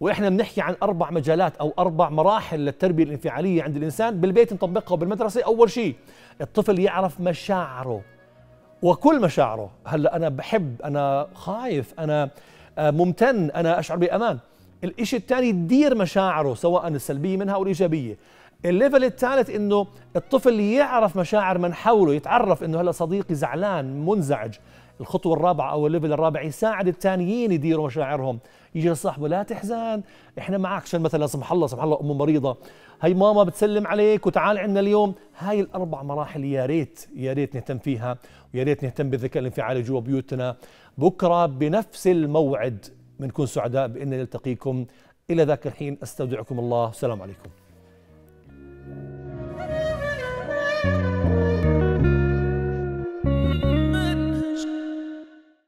وإحنا 0.00 0.28
بنحكي 0.28 0.60
عن 0.60 0.76
أربع 0.82 1.10
مجالات 1.10 1.56
أو 1.56 1.74
أربع 1.78 2.08
مراحل 2.08 2.58
للتربية 2.58 3.04
الانفعالية 3.04 3.62
عند 3.62 3.76
الإنسان 3.76 4.20
بالبيت 4.20 4.52
نطبقها 4.52 4.92
وبالمدرسة. 4.92 5.42
أول 5.42 5.70
شيء 5.70 5.94
الطفل 6.40 6.78
يعرف 6.78 7.20
مشاعره. 7.20 8.00
وكل 8.82 9.20
مشاعره. 9.20 9.70
هلأ 9.84 10.16
أنا 10.16 10.28
بحب 10.28 10.82
أنا 10.82 11.26
خايف 11.34 11.94
أنا 11.98 12.30
آه، 12.78 12.90
ممتن 12.90 13.50
أنا 13.50 13.78
أشعر 13.78 13.98
بأمان. 13.98 14.38
الشيء 14.84 15.18
الثاني 15.18 15.52
تدير 15.52 15.94
مشاعره 15.94 16.54
سواء 16.54 16.88
السلبية 16.88 17.36
منها 17.36 17.54
أو 17.54 17.62
الإيجابية. 17.62 18.16
ال 18.64 18.71
level 18.71 19.04
الثالث 19.04 19.50
إنه 19.50 19.86
الطفل 20.16 20.60
يعرف 20.60 21.16
مشاعر 21.16 21.58
من 21.58 21.74
حوله 21.74 22.14
يتعرف 22.14 22.64
إنه 22.64 22.80
هلأ 22.80 22.92
صديقي 22.92 23.34
زعلان 23.34 24.06
منزعج. 24.06 24.54
الخطوة 25.00 25.36
الرابعة 25.36 25.72
أو 25.72 25.86
ال 25.86 25.90
level 25.90 26.12
الرابع 26.12 26.42
يساعد 26.42 26.88
الثانيين 26.88 27.52
يديروا 27.52 27.86
مشاعرهم. 27.86 28.38
يجي 28.74 28.90
لصاحبه 28.90 29.28
لا 29.28 29.42
تحزن 29.42 30.02
إحنا 30.38 30.58
معك 30.58 30.82
عشان 30.82 31.00
مثلا 31.00 31.26
سمح 31.26 31.52
الله 31.52 31.66
سمح 31.66 31.82
الله 31.82 32.00
ام 32.00 32.18
مريضة. 32.18 32.56
هي 33.02 33.14
ماما 33.14 33.42
بتسلم 33.42 33.86
عليك 33.86 34.26
وتعال 34.26 34.58
عندنا 34.58 34.80
اليوم. 34.80 35.14
هاي 35.38 35.60
الأربع 35.60 36.02
مراحل 36.02 36.44
يا 36.44 36.66
ريت 36.66 37.08
يا 37.16 37.32
ريت 37.32 37.54
نهتم 37.54 37.78
فيها 37.78 38.18
ويا 38.54 38.62
ريت 38.62 38.84
نهتم 38.84 39.10
بالذكاء 39.10 39.40
الانفعالي 39.40 39.82
جوا 39.82 40.00
بيوتنا. 40.00 40.56
بكرة 40.98 41.46
بنفس 41.46 42.06
الموعد 42.06 42.86
بنكون 43.20 43.46
سعداء 43.46 43.88
بان 43.88 44.10
نلتقيكم. 44.10 44.86
إلى 45.30 45.42
ذاك 45.42 45.66
الحين 45.66 45.98
أستودعكم 46.02 46.58
الله. 46.58 46.88
السلام 46.88 47.22
عليكم. 47.22 47.50